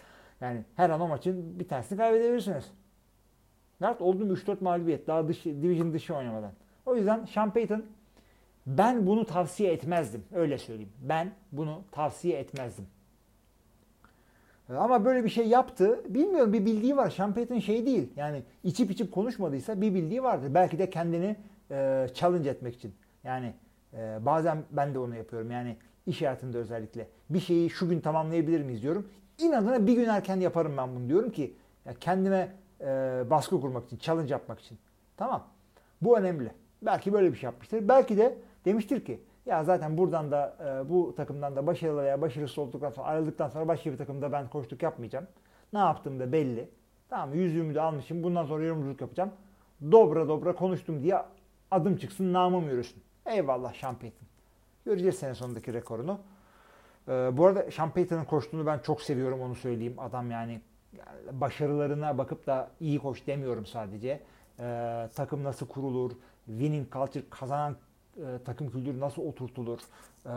Yani 0.40 0.64
her 0.76 0.90
an 0.90 1.00
o 1.00 1.08
maçın 1.08 1.58
bir 1.58 1.68
tanesini 1.68 1.98
kaybedebilirsiniz. 1.98 2.70
Dert 3.80 4.00
oldu 4.00 4.26
mu 4.26 4.32
3-4 4.32 4.56
mağlubiyet 4.60 5.06
daha 5.06 5.28
dış, 5.28 5.44
division 5.44 5.92
dışı 5.92 6.14
oynamadan. 6.14 6.52
O 6.86 6.96
yüzden 6.96 7.24
Sean 7.24 7.52
Payton 7.52 7.84
ben 8.66 9.06
bunu 9.06 9.24
tavsiye 9.24 9.72
etmezdim. 9.72 10.24
Öyle 10.34 10.58
söyleyeyim. 10.58 10.92
Ben 11.02 11.32
bunu 11.52 11.82
tavsiye 11.92 12.38
etmezdim. 12.38 12.86
Ama 14.68 15.04
böyle 15.04 15.24
bir 15.24 15.28
şey 15.28 15.48
yaptı. 15.48 16.00
Bilmiyorum 16.08 16.52
bir 16.52 16.66
bildiği 16.66 16.96
var. 16.96 17.10
Sean 17.10 17.34
Payton 17.34 17.58
şey 17.58 17.86
değil. 17.86 18.12
Yani 18.16 18.42
içip 18.64 18.90
içip 18.90 19.12
konuşmadıysa 19.12 19.80
bir 19.80 19.94
bildiği 19.94 20.22
vardır. 20.22 20.54
Belki 20.54 20.78
de 20.78 20.90
kendini 20.90 21.36
e, 21.70 22.06
challenge 22.14 22.50
etmek 22.50 22.74
için. 22.74 22.94
Yani 23.24 23.54
e, 23.94 24.18
bazen 24.20 24.58
ben 24.70 24.94
de 24.94 24.98
onu 24.98 25.16
yapıyorum. 25.16 25.50
Yani 25.50 25.76
iş 26.06 26.20
hayatında 26.20 26.58
özellikle. 26.58 27.06
Bir 27.30 27.40
şeyi 27.40 27.70
şu 27.70 27.88
gün 27.88 28.00
tamamlayabilir 28.00 28.62
miyiz 28.62 28.82
diyorum. 28.82 29.08
İnadına 29.42 29.86
bir 29.86 29.92
gün 29.92 30.08
erken 30.08 30.40
yaparım 30.40 30.76
ben 30.76 30.96
bunu 30.96 31.08
diyorum 31.08 31.30
ki 31.30 31.54
ya 31.84 31.94
kendime 31.94 32.52
e, 32.80 32.86
baskı 33.30 33.60
kurmak 33.60 33.86
için, 33.86 33.98
challenge 33.98 34.32
yapmak 34.32 34.60
için. 34.60 34.78
Tamam. 35.16 35.46
Bu 36.02 36.18
önemli. 36.18 36.52
Belki 36.82 37.12
böyle 37.12 37.32
bir 37.32 37.36
şey 37.36 37.46
yapmıştır. 37.46 37.88
Belki 37.88 38.18
de 38.18 38.38
demiştir 38.64 39.04
ki 39.04 39.20
ya 39.46 39.64
zaten 39.64 39.98
buradan 39.98 40.30
da 40.30 40.56
e, 40.64 40.90
bu 40.90 41.14
takımdan 41.16 41.56
da 41.56 41.66
başarılı 41.66 42.02
veya 42.02 42.20
başarısız 42.20 42.58
olduktan 42.58 42.90
sonra 42.90 43.06
ayrıldıktan 43.06 43.48
sonra 43.48 43.68
başka 43.68 43.92
bir 43.92 43.96
takımda 43.96 44.32
ben 44.32 44.48
koştuk 44.48 44.82
yapmayacağım. 44.82 45.26
Ne 45.72 45.78
yaptığım 45.78 46.20
da 46.20 46.32
belli. 46.32 46.68
Tamam 47.08 47.34
yüzüğümü 47.34 47.74
de 47.74 47.80
almışım. 47.80 48.22
Bundan 48.22 48.44
sonra 48.44 48.64
yorumculuk 48.64 49.00
yapacağım. 49.00 49.30
Dobra 49.90 50.28
dobra 50.28 50.54
konuştum 50.54 51.02
diye 51.02 51.22
adım 51.70 51.96
çıksın 51.96 52.32
namım 52.32 52.70
yürüsün. 52.70 53.02
Eyvallah 53.26 53.74
Sean 53.74 53.94
Payton. 53.94 54.28
Göreceğiz 54.84 55.18
sene 55.18 55.34
sonundaki 55.34 55.72
rekorunu. 55.72 56.18
Ee, 57.08 57.36
bu 57.36 57.46
arada 57.46 57.70
Sean 57.70 57.90
Payton'ın 57.90 58.24
koştuğunu 58.24 58.66
ben 58.66 58.78
çok 58.78 59.02
seviyorum 59.02 59.40
onu 59.40 59.54
söyleyeyim. 59.54 59.94
Adam 59.98 60.30
yani, 60.30 60.60
başarılarına 61.32 62.18
bakıp 62.18 62.46
da 62.46 62.70
iyi 62.80 62.98
koş 62.98 63.26
demiyorum 63.26 63.66
sadece. 63.66 64.20
Ee, 64.60 65.08
takım 65.14 65.44
nasıl 65.44 65.66
kurulur, 65.66 66.12
winning 66.46 66.92
culture, 66.92 67.24
kazanan 67.30 67.76
e, 68.16 68.24
takım 68.44 68.70
kültürü 68.70 69.00
nasıl 69.00 69.22
oturtulur? 69.22 69.78
E, 70.26 70.30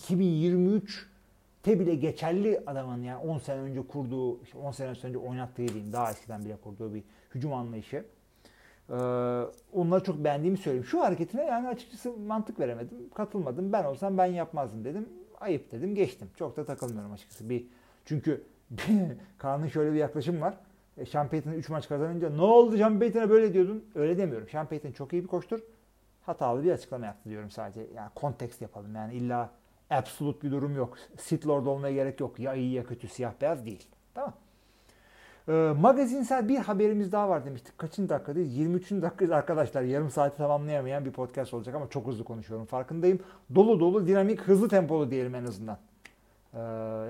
2023'te 0.00 1.80
bile 1.80 1.94
geçerli 1.94 2.62
adamın 2.66 3.02
yani 3.02 3.18
10 3.18 3.38
sene 3.38 3.60
önce 3.60 3.86
kurduğu, 3.86 4.42
işte 4.42 4.58
10 4.58 4.70
sene 4.72 4.88
önce 5.04 5.18
oynattığı 5.18 5.68
diyeyim 5.68 5.92
daha 5.92 6.10
eskiden 6.10 6.44
bile 6.44 6.56
kurduğu 6.56 6.94
bir 6.94 7.02
hücum 7.34 7.52
anlayışı. 7.52 8.04
Ee, 8.90 8.94
onları 9.72 10.04
çok 10.04 10.16
beğendiğimi 10.24 10.58
söyleyeyim. 10.58 10.86
Şu 10.86 11.00
hareketine 11.00 11.44
yani 11.44 11.68
açıkçası 11.68 12.12
mantık 12.12 12.60
veremedim. 12.60 12.98
Katılmadım. 13.14 13.72
Ben 13.72 13.84
olsam 13.84 14.18
ben 14.18 14.26
yapmazdım 14.26 14.84
dedim. 14.84 15.08
Ayıp 15.40 15.72
dedim. 15.72 15.94
Geçtim. 15.94 16.28
Çok 16.36 16.56
da 16.56 16.64
takılmıyorum 16.64 17.12
açıkçası. 17.12 17.50
Bir 17.50 17.66
çünkü 18.04 18.42
Kaan'ın 19.38 19.68
şöyle 19.68 19.92
bir 19.92 19.98
yaklaşım 19.98 20.40
var. 20.40 20.58
E, 20.96 21.06
Sean 21.06 21.28
3 21.56 21.68
maç 21.68 21.88
kazanınca 21.88 22.30
ne 22.30 22.42
oldu 22.42 22.76
Sean 22.76 22.98
Payton'a 22.98 23.30
böyle 23.30 23.54
diyordun. 23.54 23.84
Öyle 23.94 24.18
demiyorum. 24.18 24.48
Sean 24.48 24.66
Payton 24.66 24.92
çok 24.92 25.12
iyi 25.12 25.22
bir 25.22 25.28
koştur 25.28 25.60
hatalı 26.26 26.64
bir 26.64 26.72
açıklama 26.72 27.06
yaptı 27.06 27.30
diyorum 27.30 27.50
sadece. 27.50 27.86
Yani 27.94 28.10
kontekst 28.14 28.62
yapalım. 28.62 28.94
Yani 28.94 29.14
illa 29.14 29.50
absolut 29.90 30.42
bir 30.42 30.50
durum 30.50 30.76
yok. 30.76 30.98
Sith 31.18 31.46
Lord 31.46 31.66
olmaya 31.66 31.94
gerek 31.94 32.20
yok. 32.20 32.38
Ya 32.38 32.54
iyi 32.54 32.72
ya 32.72 32.84
kötü 32.84 33.08
siyah 33.08 33.32
beyaz 33.40 33.66
değil. 33.66 33.88
Tamam. 34.14 34.34
Ee, 35.48 35.52
magazinsel 35.80 36.48
bir 36.48 36.58
haberimiz 36.58 37.12
daha 37.12 37.28
var 37.28 37.44
demiştik. 37.44 37.78
Kaçıncı 37.78 38.08
dakikadayız? 38.08 38.56
23. 38.56 38.90
dakikadayız 38.90 39.32
arkadaşlar. 39.32 39.82
Yarım 39.82 40.10
saati 40.10 40.36
tamamlayamayan 40.36 41.04
bir 41.04 41.12
podcast 41.12 41.54
olacak 41.54 41.74
ama 41.74 41.90
çok 41.90 42.06
hızlı 42.06 42.24
konuşuyorum. 42.24 42.66
Farkındayım. 42.66 43.20
Dolu 43.54 43.80
dolu, 43.80 44.06
dinamik, 44.06 44.40
hızlı 44.40 44.68
tempolu 44.68 45.10
diyelim 45.10 45.34
en 45.34 45.44
azından. 45.44 45.78
Ee, 46.54 46.58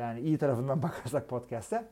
yani 0.00 0.20
iyi 0.20 0.38
tarafından 0.38 0.82
bakarsak 0.82 1.28
podcast'te. 1.28 1.84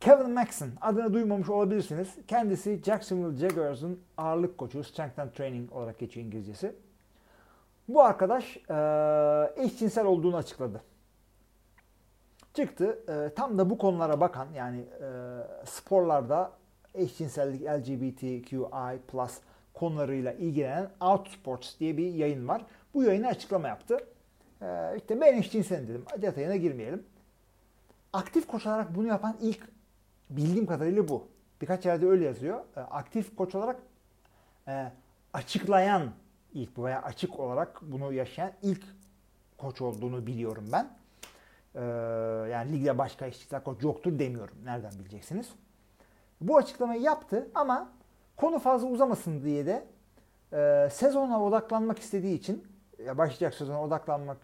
Kevin 0.00 0.30
Maxon 0.30 0.68
adını 0.80 1.14
duymamış 1.14 1.48
olabilirsiniz. 1.48 2.14
Kendisi 2.28 2.80
Jacksonville 2.84 3.48
Jaguars'ın 3.48 4.00
ağırlık 4.16 4.58
koçu, 4.58 4.84
strength 4.84 5.18
and 5.18 5.30
training 5.30 5.72
olarak 5.72 5.98
geçiyor 5.98 6.26
İngilizcesi. 6.26 6.74
Bu 7.88 8.02
arkadaş 8.02 8.56
e, 8.56 9.62
eşcinsel 9.64 10.06
olduğunu 10.06 10.36
açıkladı. 10.36 10.82
Çıktı. 12.56 12.98
E, 13.08 13.34
tam 13.34 13.58
da 13.58 13.70
bu 13.70 13.78
konulara 13.78 14.20
bakan 14.20 14.48
yani 14.54 14.78
e, 14.78 15.08
sporlarda 15.64 16.52
eşcinsellik 16.94 17.62
LGBTQI 17.62 19.00
plus 19.08 19.38
konularıyla 19.74 20.32
ilgilenen 20.32 20.90
Outsports 21.00 21.78
diye 21.80 21.96
bir 21.96 22.14
yayın 22.14 22.48
var. 22.48 22.66
Bu 22.94 23.02
yayını 23.02 23.26
açıklama 23.26 23.68
yaptı. 23.68 23.98
E, 24.62 24.96
işte 24.96 25.20
ben 25.20 25.38
eşcinselim 25.38 25.88
dedim. 25.88 26.04
Detayına 26.22 26.56
girmeyelim. 26.56 27.02
Aktif 28.12 28.46
koç 28.46 28.66
olarak 28.66 28.94
bunu 28.94 29.06
yapan 29.06 29.36
ilk 29.40 29.60
Bildiğim 30.30 30.66
kadarıyla 30.66 31.08
bu. 31.08 31.28
Birkaç 31.62 31.86
yerde 31.86 32.06
öyle 32.06 32.24
yazıyor. 32.24 32.60
E, 32.76 32.80
aktif 32.80 33.36
koç 33.36 33.54
olarak 33.54 33.76
e, 34.68 34.92
açıklayan 35.32 36.10
ilk 36.52 36.78
veya 36.78 37.02
açık 37.02 37.40
olarak 37.40 37.82
bunu 37.82 38.12
yaşayan 38.12 38.52
ilk 38.62 38.82
koç 39.58 39.80
olduğunu 39.80 40.26
biliyorum 40.26 40.68
ben. 40.72 40.95
E, 41.76 41.80
yani 42.50 42.72
ligde 42.72 42.98
başka 42.98 43.26
eşcinsel 43.26 43.62
koç 43.62 43.82
yoktur 43.82 44.18
demiyorum. 44.18 44.56
Nereden 44.64 44.92
bileceksiniz? 44.98 45.48
Bu 46.40 46.56
açıklamayı 46.56 47.00
yaptı 47.00 47.48
ama 47.54 47.92
konu 48.36 48.58
fazla 48.58 48.88
uzamasın 48.88 49.42
diye 49.42 49.66
de 49.66 49.86
e, 50.52 50.88
sezona 50.90 51.44
odaklanmak 51.44 51.98
istediği 51.98 52.34
için 52.34 52.64
başlayacak 53.14 53.54
sezona 53.54 53.82
odaklanmak 53.82 54.38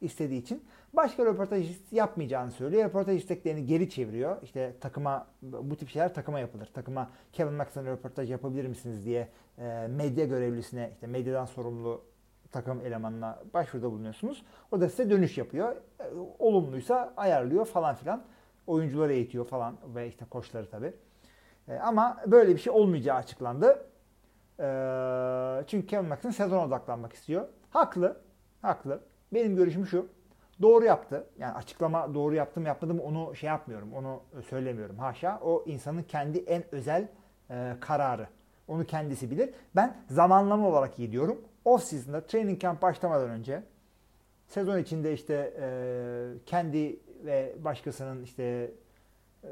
istediği 0.00 0.42
için 0.42 0.64
başka 0.92 1.24
röportaj 1.24 1.76
yapmayacağını 1.92 2.50
söylüyor. 2.50 2.84
Röportaj 2.84 3.16
isteklerini 3.16 3.66
geri 3.66 3.90
çeviriyor. 3.90 4.42
İşte 4.42 4.74
takıma 4.80 5.26
bu 5.42 5.76
tip 5.76 5.88
şeyler 5.88 6.14
takıma 6.14 6.40
yapılır. 6.40 6.70
Takıma 6.74 7.10
Kevin 7.32 7.52
Max'ın 7.52 7.86
röportaj 7.86 8.30
yapabilir 8.30 8.66
misiniz 8.66 9.04
diye 9.04 9.28
e, 9.58 9.86
medya 9.90 10.24
görevlisine 10.24 10.90
işte 10.94 11.06
medyadan 11.06 11.44
sorumlu 11.44 12.04
takım 12.52 12.80
elemanına 12.80 13.38
başvuruda 13.54 13.90
bulunuyorsunuz. 13.90 14.44
O 14.72 14.80
da 14.80 14.88
size 14.88 15.10
dönüş 15.10 15.38
yapıyor. 15.38 15.76
E, 16.00 16.04
olumluysa 16.38 17.12
ayarlıyor 17.16 17.64
falan 17.64 17.94
filan. 17.94 18.22
Oyuncuları 18.66 19.12
eğitiyor 19.12 19.46
falan 19.46 19.76
ve 19.94 20.08
işte 20.08 20.24
koçları 20.30 20.70
tabii. 20.70 20.92
E, 21.68 21.76
ama 21.76 22.16
böyle 22.26 22.54
bir 22.54 22.60
şey 22.60 22.72
olmayacağı 22.72 23.16
açıklandı. 23.16 23.86
E, 24.60 24.66
çünkü 25.66 25.86
Kevin 25.86 26.04
McCarthy 26.04 26.32
sezona 26.32 26.64
odaklanmak 26.64 27.12
istiyor. 27.12 27.48
Haklı. 27.70 28.16
Haklı. 28.62 29.00
Benim 29.34 29.56
görüşüm 29.56 29.86
şu. 29.86 30.06
Doğru 30.62 30.84
yaptı. 30.84 31.26
Yani 31.38 31.52
açıklama 31.52 32.14
doğru 32.14 32.34
yaptım 32.34 32.66
yapmadım 32.66 33.00
onu 33.00 33.36
şey 33.36 33.48
yapmıyorum. 33.48 33.92
Onu 33.94 34.20
söylemiyorum. 34.48 34.98
Haşa. 34.98 35.40
O 35.42 35.64
insanın 35.66 36.02
kendi 36.02 36.38
en 36.38 36.74
özel 36.74 37.08
kararı. 37.80 38.26
Onu 38.68 38.84
kendisi 38.84 39.30
bilir. 39.30 39.50
Ben 39.76 39.96
zamanlama 40.10 40.68
olarak 40.68 40.98
iyi 40.98 41.12
diyorum. 41.12 41.38
Off 41.68 41.84
season'da 41.84 42.20
training 42.20 42.60
camp 42.60 42.82
başlamadan 42.82 43.30
önce 43.30 43.62
sezon 44.46 44.78
içinde 44.78 45.12
işte 45.12 45.54
e, 45.60 45.68
kendi 46.46 46.96
ve 47.24 47.54
başkasının 47.64 48.22
işte 48.22 48.70
e, 49.44 49.50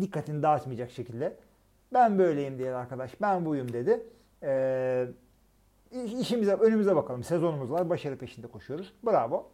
dikkatini 0.00 0.42
dağıtmayacak 0.42 0.90
şekilde 0.90 1.36
ben 1.92 2.18
böyleyim 2.18 2.58
diye 2.58 2.74
arkadaş 2.74 3.20
ben 3.20 3.46
buyum 3.46 3.72
dedi. 3.72 4.02
E, 4.42 5.06
işimize 6.20 6.54
önümüze 6.54 6.96
bakalım. 6.96 7.24
Sezonumuz 7.24 7.70
var. 7.70 7.90
Başarı 7.90 8.16
peşinde 8.16 8.46
koşuyoruz. 8.46 8.92
Bravo. 9.06 9.50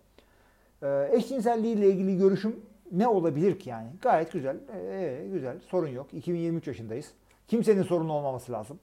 E, 0.83 1.09
eşcinselliği 1.13 1.77
ile 1.77 1.91
ilgili 1.91 2.19
görüşüm 2.19 2.61
ne 2.93 3.09
olabilir 3.09 3.59
ki 3.59 3.71
yani? 3.71 3.89
Gayet 4.03 4.33
güzel. 4.33 4.57
E, 4.91 5.29
güzel. 5.33 5.61
Sorun 5.61 5.89
yok. 5.89 6.15
2023 6.15 6.67
yaşındayız. 6.67 7.13
Kimsenin 7.49 7.83
sorunu 7.83 8.13
olmaması 8.13 8.53
lazım. 8.53 8.79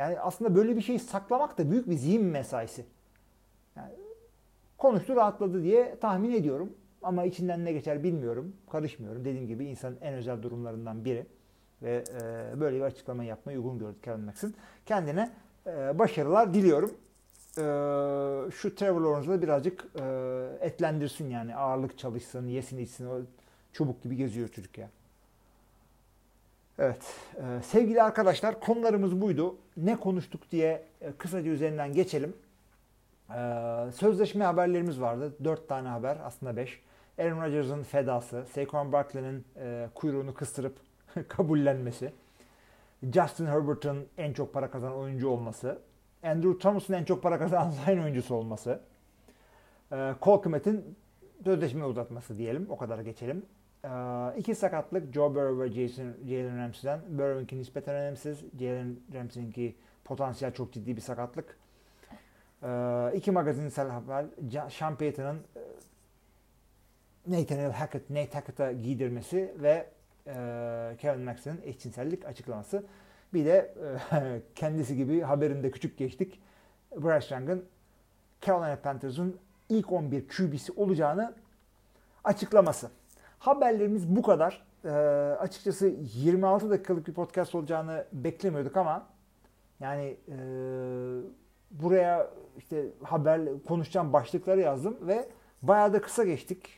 Yani 0.00 0.20
aslında 0.20 0.54
böyle 0.54 0.76
bir 0.76 0.80
şeyi 0.80 0.98
saklamak 0.98 1.58
da 1.58 1.70
büyük 1.70 1.90
bir 1.90 1.94
zihin 1.94 2.24
mesaisi. 2.24 2.84
Yani 3.76 3.92
konuştu 4.78 5.16
rahatladı 5.16 5.62
diye 5.62 5.98
tahmin 6.00 6.30
ediyorum. 6.30 6.72
Ama 7.02 7.24
içinden 7.24 7.64
ne 7.64 7.72
geçer 7.72 8.02
bilmiyorum. 8.02 8.56
Karışmıyorum. 8.70 9.24
Dediğim 9.24 9.46
gibi 9.46 9.64
insanın 9.64 9.98
en 10.00 10.14
özel 10.14 10.42
durumlarından 10.42 11.04
biri. 11.04 11.26
Ve 11.82 12.04
e, 12.22 12.60
böyle 12.60 12.76
bir 12.76 12.82
açıklama 12.82 13.24
yapmayı 13.24 13.58
uygun 13.58 13.78
gördük 13.78 14.02
Kevin 14.02 14.20
Max'in. 14.20 14.54
Kendine 14.86 15.30
e, 15.66 15.98
başarılar 15.98 16.54
diliyorum. 16.54 16.90
E, 17.58 17.62
şu 18.50 18.74
Trevor 18.74 19.00
Lawrence'ı 19.00 19.42
birazcık 19.42 19.86
e, 20.00 20.04
etlendirsin 20.60 21.30
yani. 21.30 21.56
Ağırlık 21.56 21.98
çalışsın, 21.98 22.46
yesin 22.46 22.78
içsin. 22.78 23.06
O 23.06 23.20
çubuk 23.72 24.02
gibi 24.02 24.16
geziyor 24.16 24.48
çocuk 24.48 24.78
ya. 24.78 24.90
Evet. 26.80 27.14
E, 27.36 27.62
sevgili 27.62 28.02
arkadaşlar 28.02 28.60
konularımız 28.60 29.20
buydu. 29.20 29.56
Ne 29.76 30.00
konuştuk 30.00 30.50
diye 30.50 30.82
e, 31.00 31.12
kısaca 31.12 31.50
üzerinden 31.50 31.92
geçelim. 31.92 32.36
E, 33.30 33.36
sözleşme 33.94 34.44
haberlerimiz 34.44 35.00
vardı. 35.00 35.34
Dört 35.44 35.68
tane 35.68 35.88
haber 35.88 36.18
aslında 36.24 36.56
beş. 36.56 36.82
Aaron 37.18 37.42
Rodgers'ın 37.42 37.82
fedası, 37.82 38.44
Saquon 38.54 38.92
Barkley'nin 38.92 39.44
kuyruğunu 39.94 40.34
kıstırıp 40.34 40.76
kabullenmesi, 41.28 42.12
Justin 43.02 43.46
Herbert'ın 43.46 44.06
en 44.18 44.32
çok 44.32 44.54
para 44.54 44.70
kazanan 44.70 44.96
oyuncu 44.96 45.28
olması, 45.28 45.78
Andrew 46.22 46.58
Thomas'ın 46.58 46.94
en 46.94 47.04
çok 47.04 47.22
para 47.22 47.38
kazanan 47.38 47.72
line 47.88 48.02
oyuncusu 48.02 48.34
olması, 48.34 48.80
e, 49.92 50.14
Cole 50.22 50.40
Kmet'in 50.42 50.96
sözleşme 51.44 51.84
uzatması 51.84 52.38
diyelim. 52.38 52.66
O 52.70 52.76
kadar 52.76 52.98
geçelim. 52.98 53.46
E, 53.84 53.88
iki 54.38 54.54
sakatlık 54.54 55.14
Joe 55.14 55.34
Burrow 55.34 55.64
ve 55.64 55.72
Jason, 55.72 56.12
Jalen 56.28 56.58
Ramsey'den. 56.58 57.00
Burrow'inki 57.08 57.58
nispeten 57.58 57.94
önemsiz. 57.94 58.44
Jalen 58.58 58.96
Ramsey'inki 59.14 59.76
potansiyel 60.04 60.54
çok 60.54 60.72
ciddi 60.72 60.96
bir 60.96 61.00
sakatlık. 61.00 61.58
E, 62.62 62.68
iki 63.14 63.30
magazinsel 63.30 63.88
haber. 63.88 64.24
Sean 64.70 64.96
Payton'ın 64.96 65.36
e, 65.36 65.60
Nathaniel 67.26 67.72
Hackett, 67.72 68.10
Nate 68.10 68.32
Hackett'a 68.32 68.72
giydirmesi 68.72 69.54
ve 69.58 69.86
e, 70.26 70.34
Kevin 70.98 71.24
Max'in 71.24 71.60
eşcinsellik 71.64 72.24
açıklaması. 72.24 72.84
Bir 73.34 73.44
de 73.44 73.74
e, 74.12 74.42
kendisi 74.54 74.96
gibi 74.96 75.20
haberinde 75.20 75.70
küçük 75.70 75.98
geçtik. 75.98 76.40
Bryce 76.96 77.34
Young'ın 77.34 77.64
Carolina 78.46 78.76
Panthers'ın 78.76 79.36
ilk 79.68 79.92
11 79.92 80.28
QB'si 80.28 80.72
olacağını 80.72 81.34
açıklaması. 82.24 82.90
Haberlerimiz 83.40 84.16
bu 84.16 84.22
kadar. 84.22 84.62
E, 84.84 84.88
açıkçası 85.40 85.94
26 86.14 86.70
dakikalık 86.70 87.06
bir 87.08 87.12
podcast 87.12 87.54
olacağını 87.54 88.06
beklemiyorduk 88.12 88.76
ama 88.76 89.06
yani 89.80 90.16
e, 90.28 90.36
buraya 91.70 92.30
işte 92.58 92.86
haber 93.02 93.40
konuşacağım 93.68 94.12
başlıkları 94.12 94.60
yazdım 94.60 94.98
ve 95.06 95.28
bayağı 95.62 95.92
da 95.92 96.00
kısa 96.00 96.24
geçtik. 96.24 96.68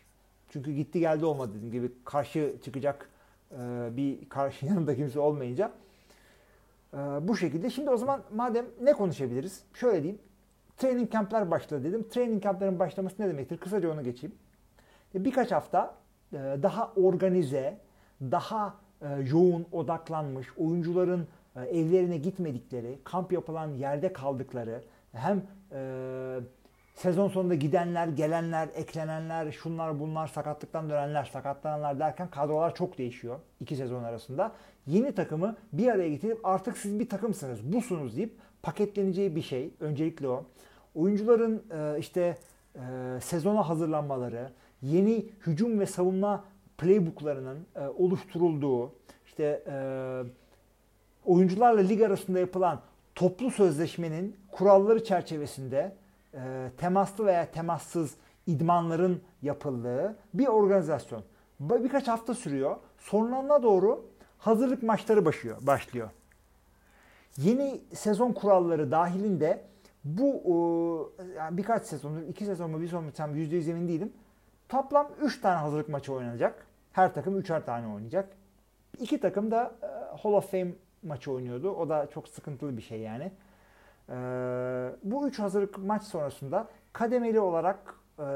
Çünkü 0.49 0.73
gitti 0.73 1.01
geldi 1.01 1.25
olmadı 1.25 1.53
dediğim 1.55 1.73
gibi 1.73 1.93
karşı 2.05 2.55
çıkacak 2.65 3.11
e, 3.53 3.89
bir 3.97 4.29
karşı 4.29 4.67
yanında 4.67 4.97
kimse 4.97 5.21
olmayınca 5.21 5.73
e, 6.95 6.99
bu 6.99 7.37
şekilde. 7.37 7.71
Şimdi 7.71 7.91
o 7.91 7.97
zaman 7.97 8.23
madem 8.35 8.67
ne 8.83 8.93
konuşabiliriz? 8.93 9.63
Şöyle 9.75 10.03
diyeyim. 10.03 10.21
Training 10.77 11.13
camp'ler 11.13 11.51
başladı 11.51 11.85
dedim. 11.85 12.09
Training 12.09 12.43
camp'lerin 12.43 12.79
başlaması 12.79 13.23
ne 13.23 13.29
demektir? 13.29 13.59
Kısaca 13.59 13.93
onu 13.93 14.05
geçeyim. 14.05 14.35
Birkaç 15.15 15.53
hafta 15.53 16.02
daha 16.33 16.93
organize, 16.97 17.79
daha 18.21 18.75
e, 19.03 19.07
yoğun, 19.31 19.67
odaklanmış, 19.73 20.47
oyuncuların 20.59 21.27
e, 21.57 21.61
evlerine 21.61 22.17
gitmedikleri, 22.17 22.99
kamp 23.05 23.33
yapılan 23.33 23.69
yerde 23.69 24.13
kaldıkları, 24.13 24.83
hem 25.13 25.43
e, 25.73 26.41
sezon 26.95 27.29
sonunda 27.29 27.55
gidenler, 27.55 28.09
gelenler, 28.09 28.69
eklenenler, 28.75 29.53
şunlar 29.53 30.01
bunlar, 30.01 30.27
sakatlıktan 30.27 30.91
dönenler, 30.91 31.25
sakatlananlar 31.25 31.99
derken 31.99 32.29
kadrolar 32.31 32.75
çok 32.75 32.99
değişiyor 32.99 33.39
iki 33.61 33.77
sezon 33.77 34.05
arasında. 34.05 34.53
Yeni 34.87 35.15
takımı 35.15 35.57
bir 35.73 35.89
araya 35.89 36.09
getirip 36.09 36.47
artık 36.47 36.79
siz 36.79 36.99
bir 36.99 37.09
takımsınız, 37.09 37.73
busunuz 37.73 38.17
deyip 38.17 38.39
paketleneceği 38.63 39.37
bir 39.37 39.43
şey. 39.43 39.75
Öncelikle 39.81 40.29
o. 40.29 40.45
Oyuncuların 40.95 41.63
e, 41.71 41.99
işte 41.99 42.37
e, 42.75 42.81
sezona 43.21 43.69
hazırlanmaları, 43.69 44.51
yeni 44.83 45.27
hücum 45.47 45.81
ve 45.81 45.87
savunma 45.87 46.45
playbooklarının 46.79 47.67
e, 47.77 47.87
oluşturulduğu, 47.87 48.93
işte 49.27 49.63
e, 49.67 49.77
oyuncularla 51.25 51.81
lig 51.81 52.03
arasında 52.03 52.39
yapılan 52.39 52.81
toplu 53.15 53.51
sözleşmenin 53.51 54.37
kuralları 54.51 55.05
çerçevesinde 55.05 55.97
e, 56.35 56.71
temaslı 56.77 57.27
veya 57.27 57.51
temassız 57.51 58.15
idmanların 58.47 59.23
yapıldığı 59.43 60.17
bir 60.35 60.47
organizasyon. 60.47 61.23
Birkaç 61.61 62.09
hafta 62.09 62.35
sürüyor. 62.35 62.77
Sonlarına 62.99 63.63
doğru 63.63 64.05
hazırlık 64.39 64.83
maçları 64.83 65.25
başlıyor. 65.25 65.57
başlıyor. 65.61 66.11
Yeni 67.37 67.81
sezon 67.95 68.33
kuralları 68.33 68.91
dahilinde 68.91 69.65
bu 70.05 71.13
yani 71.37 71.57
birkaç 71.57 71.87
sezon, 71.87 72.23
iki 72.23 72.45
sezon 72.45 72.71
mu 72.71 72.81
bir 72.81 72.87
sezon 72.87 73.05
mu 73.05 73.13
tam 73.13 73.37
%100 73.37 73.71
emin 73.71 73.89
değilim. 73.89 74.13
Toplam 74.73 75.09
3 75.21 75.41
tane 75.41 75.57
hazırlık 75.57 75.89
maçı 75.89 76.13
oynanacak. 76.13 76.67
Her 76.93 77.15
takım 77.15 77.41
3'er 77.41 77.65
tane 77.65 77.95
oynayacak. 77.95 78.29
İki 79.01 79.21
takım 79.21 79.51
da 79.51 79.75
Hall 80.23 80.33
of 80.33 80.51
Fame 80.51 80.73
maçı 81.03 81.33
oynuyordu. 81.33 81.71
O 81.71 81.89
da 81.89 82.07
çok 82.15 82.29
sıkıntılı 82.29 82.77
bir 82.77 82.83
şey 82.83 83.01
yani. 83.01 83.33
Ee, 84.09 84.15
bu 85.03 85.29
üç 85.29 85.39
hazırlık 85.39 85.79
maç 85.79 86.03
sonrasında 86.03 86.69
kademeli 86.93 87.41
olarak 87.41 87.95
e, 88.19 88.27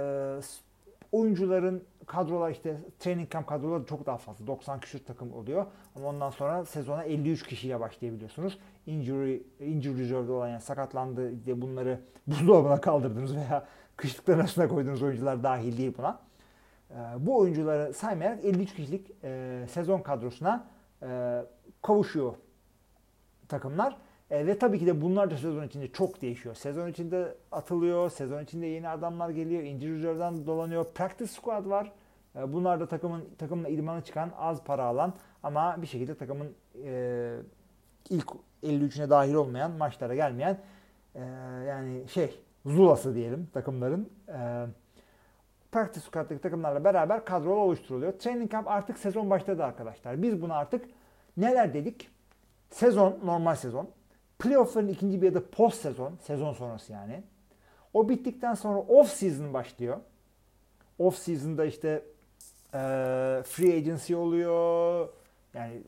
oyuncuların 1.13 1.85
kadrolar 2.07 2.51
işte 2.51 2.77
training 2.99 3.31
camp 3.31 3.47
kadroları 3.47 3.85
çok 3.85 4.07
daha 4.07 4.17
fazla. 4.19 4.47
90 4.47 4.81
küsur 4.81 4.99
takım 4.99 5.33
oluyor. 5.33 5.67
Ama 5.97 6.09
ondan 6.09 6.31
sonra 6.31 6.65
sezona 6.65 7.05
53 7.05 7.43
kişiyle 7.47 7.81
başlayabiliyorsunuz. 7.81 8.59
Injury, 8.87 9.43
injury 9.61 9.99
reserve'de 9.99 10.33
olan 10.33 10.49
yani 10.49 10.61
sakatlandı 10.61 11.47
diye 11.47 11.63
bunları 11.63 12.01
buzdolabına 12.27 12.81
kaldırdınız 12.81 13.37
veya 13.37 13.67
kışlıkların 13.97 14.39
arasına 14.39 14.69
koyduğunuz 14.69 15.03
oyuncular 15.03 15.43
dahil 15.43 15.79
değil 15.79 15.95
buna. 15.99 16.26
Ee, 16.91 16.95
bu 17.19 17.39
oyuncuları 17.39 17.95
saymayarak 17.95 18.45
53 18.45 18.75
kişilik 18.75 19.11
e, 19.25 19.65
sezon 19.71 20.01
kadrosuna 20.01 20.69
e, 21.03 21.43
kavuşuyor 21.83 22.35
takımlar. 23.49 23.97
E, 24.31 24.47
ve 24.47 24.59
tabii 24.59 24.79
ki 24.79 24.87
de 24.87 25.03
bunlar 25.03 25.31
da 25.31 25.37
sezon 25.37 25.67
içinde 25.67 25.89
çok 25.93 26.23
değişiyor. 26.23 26.55
Sezon 26.55 26.89
içinde 26.89 27.35
atılıyor, 27.53 28.11
sezon 28.11 28.45
içinde 28.45 28.67
yeni 28.67 28.89
adamlar 28.89 29.31
geliyor, 29.31 29.63
injury 29.63 29.99
reserve'dan 29.99 30.47
dolanıyor. 30.47 30.85
Practice 30.85 31.33
squad 31.33 31.71
var. 31.71 31.93
E, 32.37 32.53
bunlar 32.53 32.81
da 32.81 32.87
takımın 32.89 33.25
takımla 33.39 33.69
idmana 33.69 34.01
çıkan, 34.01 34.31
az 34.39 34.65
para 34.65 34.85
alan 34.85 35.15
ama 35.43 35.83
bir 35.83 35.87
şekilde 35.87 36.15
takımın 36.15 36.55
e, 36.85 37.37
ilk 38.11 38.33
53'üne 38.63 39.11
dahil 39.11 39.35
olmayan, 39.35 39.71
maçlara 39.71 40.15
gelmeyen 40.15 40.59
e, 41.15 41.21
yani 41.69 42.09
şey 42.09 42.41
zulası 42.67 43.15
diyelim 43.15 43.49
takımların. 43.53 44.11
E, 44.29 44.67
practice 45.73 46.07
squad'daki 46.07 46.41
takımlarla 46.41 46.85
beraber 46.85 47.25
kadrolar 47.25 47.57
oluşturuluyor. 47.57 48.13
Training 48.13 48.53
camp 48.53 48.69
artık 48.69 48.99
sezon 48.99 49.31
başladı 49.31 49.65
arkadaşlar. 49.65 50.23
Biz 50.23 50.43
bunu 50.43 50.55
artık 50.55 50.85
neler 51.37 51.75
dedik? 51.75 52.11
Sezon, 52.71 53.19
normal 53.25 53.55
sezon. 53.55 53.89
Playoff'ların 54.39 54.89
ikinci 54.89 55.23
bir 55.23 55.33
adı 55.33 55.51
post 55.51 55.81
sezon, 55.81 56.13
sezon 56.23 56.53
sonrası 56.53 56.93
yani. 56.93 57.23
O 57.95 58.09
bittikten 58.09 58.55
sonra 58.55 58.79
off 58.79 59.11
season 59.11 59.55
başlıyor. 59.55 59.97
Off 60.99 61.19
season'da 61.19 61.65
işte 61.65 62.03
free 63.45 63.77
agency 63.77 64.15
oluyor. 64.15 65.09
Yani 65.55 65.83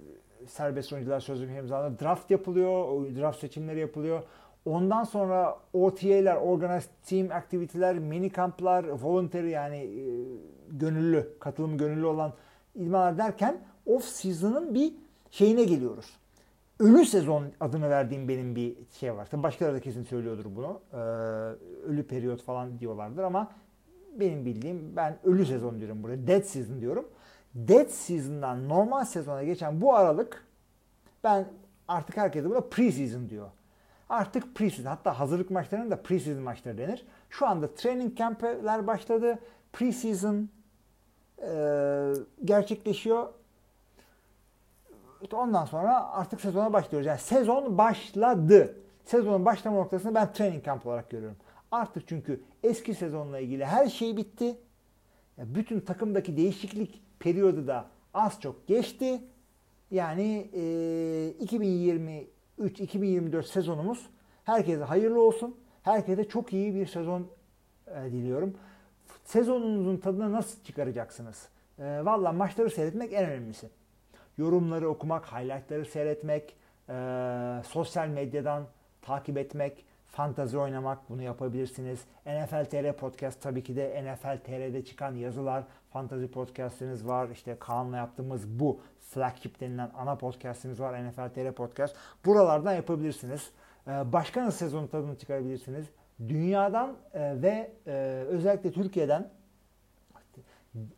serbest 0.47 0.93
oyuncular 0.93 1.21
sözleşme 1.21 1.59
imzalanıyor. 1.59 2.01
Draft 2.01 2.31
yapılıyor. 2.31 3.07
Draft 3.17 3.38
seçimleri 3.38 3.81
yapılıyor. 3.81 4.23
Ondan 4.64 5.05
sonra 5.05 5.57
OTA'ler, 5.73 6.37
Organized 6.37 6.90
Team 7.05 7.31
Activity'ler, 7.33 7.99
mini 7.99 8.31
kamplar, 8.31 8.85
voluntary 8.85 9.51
yani 9.51 9.77
e, 9.77 10.03
gönüllü, 10.71 11.29
katılımı 11.40 11.77
gönüllü 11.77 12.07
olan 12.07 12.33
idmanlar 12.75 13.18
derken 13.18 13.61
off 13.87 14.05
season'ın 14.05 14.75
bir 14.75 14.92
şeyine 15.31 15.64
geliyoruz. 15.64 16.16
Ölü 16.81 17.05
sezon 17.05 17.44
adını 17.61 17.90
verdiğim 17.90 18.29
benim 18.29 18.57
bir 18.57 18.77
şey 19.01 19.14
var. 19.14 19.29
Tabii 19.31 19.42
başkaları 19.42 19.75
da 19.75 19.81
kesin 19.81 20.03
söylüyordur 20.03 20.44
bunu. 20.57 20.81
Ee, 20.92 20.97
ölü 21.87 22.03
periyot 22.03 22.42
falan 22.42 22.79
diyorlardır 22.79 23.23
ama 23.23 23.51
benim 24.21 24.47
bildiğim 24.47 24.97
ben 24.97 25.18
ölü 25.25 25.47
sezon 25.47 25.79
diyorum 25.79 26.03
buraya. 26.03 26.27
Dead 26.27 26.42
season 26.42 26.81
diyorum. 26.81 27.09
Dead 27.55 27.87
season'dan 27.87 28.68
normal 28.68 29.05
sezona 29.05 29.44
geçen 29.44 29.81
bu 29.81 29.94
aralık 29.94 30.44
ben 31.25 31.49
artık 31.88 32.16
herkese 32.16 32.51
buna 32.51 32.59
pre-season 32.59 33.29
diyor. 33.31 33.49
Artık 34.09 34.44
pre-season 34.57 34.88
hatta 34.88 35.21
hazırlık 35.21 35.51
maçlarının 35.51 35.90
da 35.90 35.94
pre-season 35.94 36.40
maçları 36.40 36.79
denir. 36.79 37.07
Şu 37.31 37.47
anda 37.47 37.75
training 37.75 38.18
camp'ler 38.18 38.87
başladı. 38.87 39.38
Pre-season 39.73 40.47
e, 41.42 42.14
gerçekleşiyor. 42.44 43.29
Ondan 45.33 45.64
sonra 45.64 46.12
artık 46.12 46.40
sezona 46.40 46.73
başlıyoruz. 46.73 47.07
Yani 47.07 47.18
sezon 47.18 47.79
başladı. 47.79 48.77
Sezonun 49.05 49.44
başlama 49.44 49.77
noktasını 49.77 50.14
ben 50.14 50.33
training 50.33 50.64
camp 50.64 50.87
olarak 50.87 51.11
görüyorum. 51.11 51.37
Artık 51.71 52.09
çünkü 52.09 52.40
eski 52.62 52.94
sezonla 52.94 53.38
ilgili 53.38 53.64
her 53.64 53.88
şey 53.88 54.16
bitti. 54.16 54.57
Bütün 55.38 55.81
takımdaki 55.81 56.37
değişiklik 56.37 57.03
periyodu 57.18 57.66
da 57.66 57.87
az 58.14 58.40
çok 58.40 58.66
geçti. 58.66 59.21
Yani 59.90 60.51
e, 60.55 60.61
2023-2024 62.59 63.42
sezonumuz 63.42 64.07
herkese 64.44 64.85
hayırlı 64.85 65.21
olsun. 65.23 65.57
Herkese 65.83 66.29
çok 66.29 66.53
iyi 66.53 66.75
bir 66.75 66.87
sezon 66.87 67.27
e, 67.87 68.05
diliyorum. 68.12 68.55
Sezonunuzun 69.25 69.97
tadını 69.97 70.33
nasıl 70.33 70.64
çıkaracaksınız? 70.64 71.49
E, 71.79 72.05
Valla 72.05 72.33
maçları 72.33 72.71
seyretmek 72.71 73.12
en 73.12 73.31
önemlisi. 73.31 73.68
Yorumları 74.38 74.88
okumak, 74.88 75.33
highlightları 75.33 75.85
seyretmek, 75.85 76.57
e, 76.88 76.94
sosyal 77.68 78.09
medyadan 78.09 78.66
takip 79.03 79.38
etmek, 79.38 79.85
fantazi 80.09 80.59
oynamak 80.59 80.99
bunu 81.09 81.23
yapabilirsiniz. 81.23 82.05
NFL 82.27 82.64
TR 82.64 82.92
Podcast 82.92 83.42
tabii 83.42 83.62
ki 83.62 83.77
de 83.77 84.05
NFL 84.05 84.38
TR'de 84.44 84.85
çıkan 84.85 85.14
yazılar, 85.14 85.64
fantazi 85.90 86.31
podcastiniz 86.31 87.07
var. 87.07 87.29
İşte 87.29 87.57
Kaan'la 87.59 87.97
yaptığımız 87.97 88.49
bu 88.61 88.81
flagship 89.01 89.61
denilen 89.61 89.90
ana 89.94 90.14
podcastimiz 90.14 90.81
var. 90.81 91.05
NFL 91.05 91.29
TR 91.35 91.53
Podcast. 91.53 91.97
Buralardan 92.25 92.75
yapabilirsiniz. 92.75 93.51
Ee, 93.87 94.12
başka 94.12 94.44
nasıl 94.44 94.59
sezon 94.59 94.87
tadını 94.87 95.18
çıkarabilirsiniz? 95.18 95.87
Dünyadan 96.29 96.97
e, 97.14 97.42
ve 97.42 97.73
e, 97.87 97.92
özellikle 98.29 98.73
Türkiye'den 98.73 99.31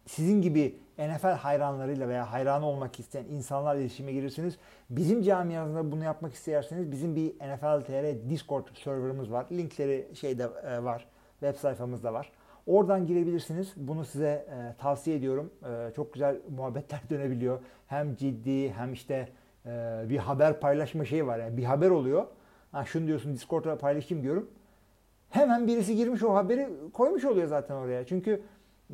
sizin 0.06 0.42
gibi 0.42 0.78
NFL 0.98 1.36
hayranlarıyla 1.36 2.08
veya 2.08 2.32
hayranı 2.32 2.66
olmak 2.66 3.00
isteyen 3.00 3.24
insanlarla 3.24 3.80
iletişime 3.80 4.12
girirsiniz. 4.12 4.58
Bizim 4.90 5.22
camiasında 5.22 5.92
bunu 5.92 6.04
yapmak 6.04 6.34
isterseniz 6.34 6.92
bizim 6.92 7.16
bir 7.16 7.34
NFL 7.34 7.84
TR 7.84 8.30
Discord 8.30 8.66
serverımız 8.84 9.32
var. 9.32 9.46
Linkleri 9.52 10.08
şeyde 10.14 10.48
e, 10.64 10.84
var. 10.84 11.06
Web 11.40 11.54
sayfamızda 11.54 12.12
var. 12.12 12.32
Oradan 12.66 13.06
girebilirsiniz. 13.06 13.72
Bunu 13.76 14.04
size 14.04 14.26
e, 14.26 14.74
tavsiye 14.78 15.16
ediyorum. 15.16 15.50
E, 15.64 15.94
çok 15.96 16.12
güzel 16.12 16.36
muhabbetler 16.56 17.00
dönebiliyor. 17.10 17.58
Hem 17.86 18.16
ciddi 18.16 18.72
hem 18.72 18.92
işte 18.92 19.28
e, 19.66 20.02
bir 20.08 20.18
haber 20.18 20.60
paylaşma 20.60 21.04
şeyi 21.04 21.26
var. 21.26 21.38
Yani 21.38 21.56
bir 21.56 21.64
haber 21.64 21.90
oluyor. 21.90 22.26
Ha, 22.72 22.84
şunu 22.84 23.06
diyorsun 23.06 23.34
Discord'da 23.34 23.78
paylaşayım 23.78 24.24
diyorum. 24.24 24.50
Hemen 25.30 25.66
birisi 25.66 25.96
girmiş 25.96 26.22
o 26.22 26.34
haberi 26.34 26.68
koymuş 26.92 27.24
oluyor 27.24 27.48
zaten 27.48 27.74
oraya. 27.74 28.06
Çünkü 28.06 28.42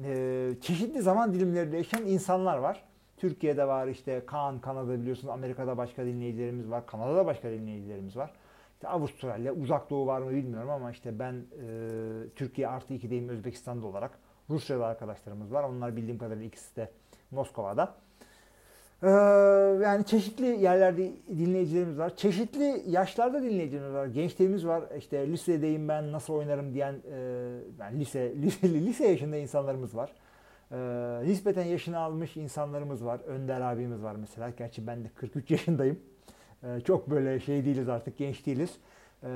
e, 0.04 0.50
çeşitli 0.61 1.02
zaman 1.02 1.35
dilimlerinde 1.35 1.76
yaşayan 1.76 2.06
insanlar 2.06 2.59
var. 2.59 2.85
Türkiye'de 3.16 3.68
var 3.68 3.87
işte 3.87 4.26
Kaan, 4.26 4.61
Kanada 4.61 5.00
biliyorsunuz. 5.00 5.28
Amerika'da 5.28 5.76
başka 5.76 6.04
dinleyicilerimiz 6.06 6.70
var. 6.70 6.87
Kanada'da 6.87 7.26
başka 7.26 7.50
dinleyicilerimiz 7.50 8.16
var. 8.16 8.32
İşte 8.74 8.88
Avustralya, 8.88 9.54
Uzak 9.54 9.90
Doğu 9.90 10.06
var 10.06 10.20
mı 10.20 10.30
bilmiyorum 10.30 10.70
ama 10.70 10.90
işte 10.90 11.18
ben 11.18 11.32
e, 11.35 11.68
Türkiye 12.37 12.68
artı 12.68 12.94
2'deyim 12.94 13.28
Özbekistan'da 13.30 13.87
olarak. 13.87 14.18
Rusya'da 14.50 14.87
arkadaşlarımız 14.87 15.52
var. 15.52 15.64
Onlar 15.64 15.96
bildiğim 15.96 16.18
kadarıyla 16.18 16.46
ikisi 16.46 16.76
de 16.76 16.90
Moskova'da. 17.30 17.94
Ee, 19.02 19.09
yani 19.82 20.04
çeşitli 20.06 20.46
yerlerde 20.46 21.12
dinleyicilerimiz 21.38 21.98
var. 21.98 22.16
Çeşitli 22.16 22.82
yaşlarda 22.87 23.42
dinleyicilerimiz 23.42 23.94
var. 23.94 24.06
Gençlerimiz 24.06 24.66
var. 24.66 24.85
İşte 24.98 25.28
lisedeyim 25.28 25.88
ben 25.88 26.12
nasıl 26.12 26.35
oynarım 26.35 26.74
diyen 26.74 26.94
e, 27.12 27.18
yani 27.80 28.00
lise, 28.00 28.32
liseli, 28.42 28.87
lise 28.87 29.06
yaşında 29.09 29.37
insanlarımız 29.37 29.96
var. 29.96 30.12
E, 30.72 30.78
nispeten 31.28 31.64
yaşını 31.64 31.98
almış 31.98 32.37
insanlarımız 32.37 33.04
var. 33.04 33.20
Önder 33.26 33.61
abimiz 33.61 34.02
var 34.02 34.16
mesela. 34.16 34.50
Gerçi 34.50 34.87
ben 34.87 35.04
de 35.04 35.09
43 35.14 35.50
yaşındayım. 35.50 35.98
E, 36.62 36.80
çok 36.80 37.11
böyle 37.11 37.40
şey 37.40 37.64
değiliz 37.64 37.88
artık 37.88 38.18
genç 38.18 38.46
değiliz. 38.46 38.70
E, 39.22 39.28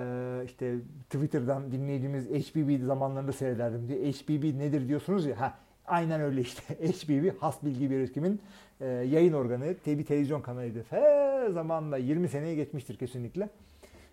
işte 0.45 0.75
Twitter'dan 1.11 1.73
dinlediğimiz 1.73 2.29
HBB 2.29 2.87
zamanlarında 2.87 3.33
seyrederdim 3.33 3.89
diye. 3.89 4.13
HBB 4.13 4.59
nedir 4.59 4.89
diyorsunuz 4.89 5.27
ya. 5.27 5.41
Ha, 5.41 5.55
Aynen 5.91 6.21
öyle 6.21 6.41
işte. 6.41 6.75
HBB, 6.75 7.41
Has 7.41 7.63
Bilgi 7.63 7.91
Birikim'in 7.91 8.41
e, 8.81 8.87
yayın 8.87 9.33
organı, 9.33 9.75
TV 9.75 10.03
televizyon 10.03 10.41
kanalıydı. 10.41 10.85
He 10.91 11.51
zamanla 11.53 11.97
20 11.97 12.29
seneye 12.29 12.55
geçmiştir 12.55 12.97
kesinlikle. 12.97 13.49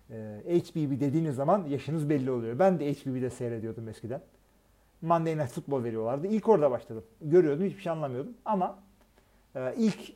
E, 0.10 0.16
HBB 0.48 1.00
dediğiniz 1.00 1.36
zaman 1.36 1.66
yaşınız 1.66 2.10
belli 2.10 2.32
oluyor. 2.32 2.60
Ben 2.60 2.80
de 2.80 2.94
HBB'de 2.94 3.30
seyrediyordum 3.30 3.90
eskiden. 3.90 4.22
Monday 5.02 5.38
Night 5.38 5.52
Football 5.52 5.84
veriyorlardı. 5.84 6.28
İlk 6.28 6.50
orada 6.50 6.72
başladım. 6.72 7.04
Görüyordum, 7.22 7.66
hiçbir 7.66 7.82
şey 7.82 7.92
anlamıyordum. 7.92 8.34
Ama 8.46 8.80
e, 9.56 9.74
ilk 9.78 10.10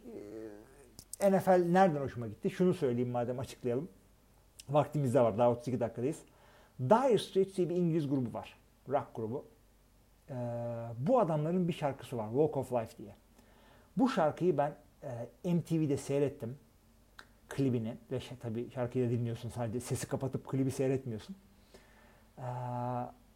e, 1.19 1.31
NFL 1.31 1.65
nereden 1.71 2.01
hoşuma 2.01 2.27
gitti? 2.27 2.49
Şunu 2.49 2.73
söyleyeyim 2.73 3.09
madem 3.09 3.39
açıklayalım. 3.39 3.89
Vaktimiz 4.69 5.13
de 5.13 5.21
var. 5.21 5.37
Daha 5.37 5.51
32 5.51 5.79
dakikadayız. 5.79 6.19
Dire 6.79 7.17
Straits 7.17 7.57
diye 7.57 7.69
bir 7.69 7.75
İngiliz 7.75 8.09
grubu 8.09 8.33
var. 8.33 8.57
Rock 8.89 9.15
grubu. 9.15 9.45
Ee, 10.29 10.33
bu 10.97 11.19
adamların 11.19 11.67
bir 11.67 11.73
şarkısı 11.73 12.17
var. 12.17 12.27
Walk 12.29 12.57
of 12.57 12.73
Life 12.73 12.97
diye. 12.97 13.15
Bu 14.01 14.09
şarkıyı 14.09 14.57
ben 14.57 14.75
e, 15.43 15.53
MTV'de 15.53 15.97
seyrettim. 15.97 16.57
Klibini 17.49 17.97
ve 18.11 18.19
şey, 18.19 18.37
tabii 18.37 18.69
şarkıyı 18.71 19.07
da 19.07 19.11
dinliyorsun 19.11 19.49
sadece 19.49 19.79
sesi 19.79 20.07
kapatıp 20.07 20.47
klibi 20.47 20.71
seyretmiyorsun. 20.71 21.35
Ee, 22.37 22.41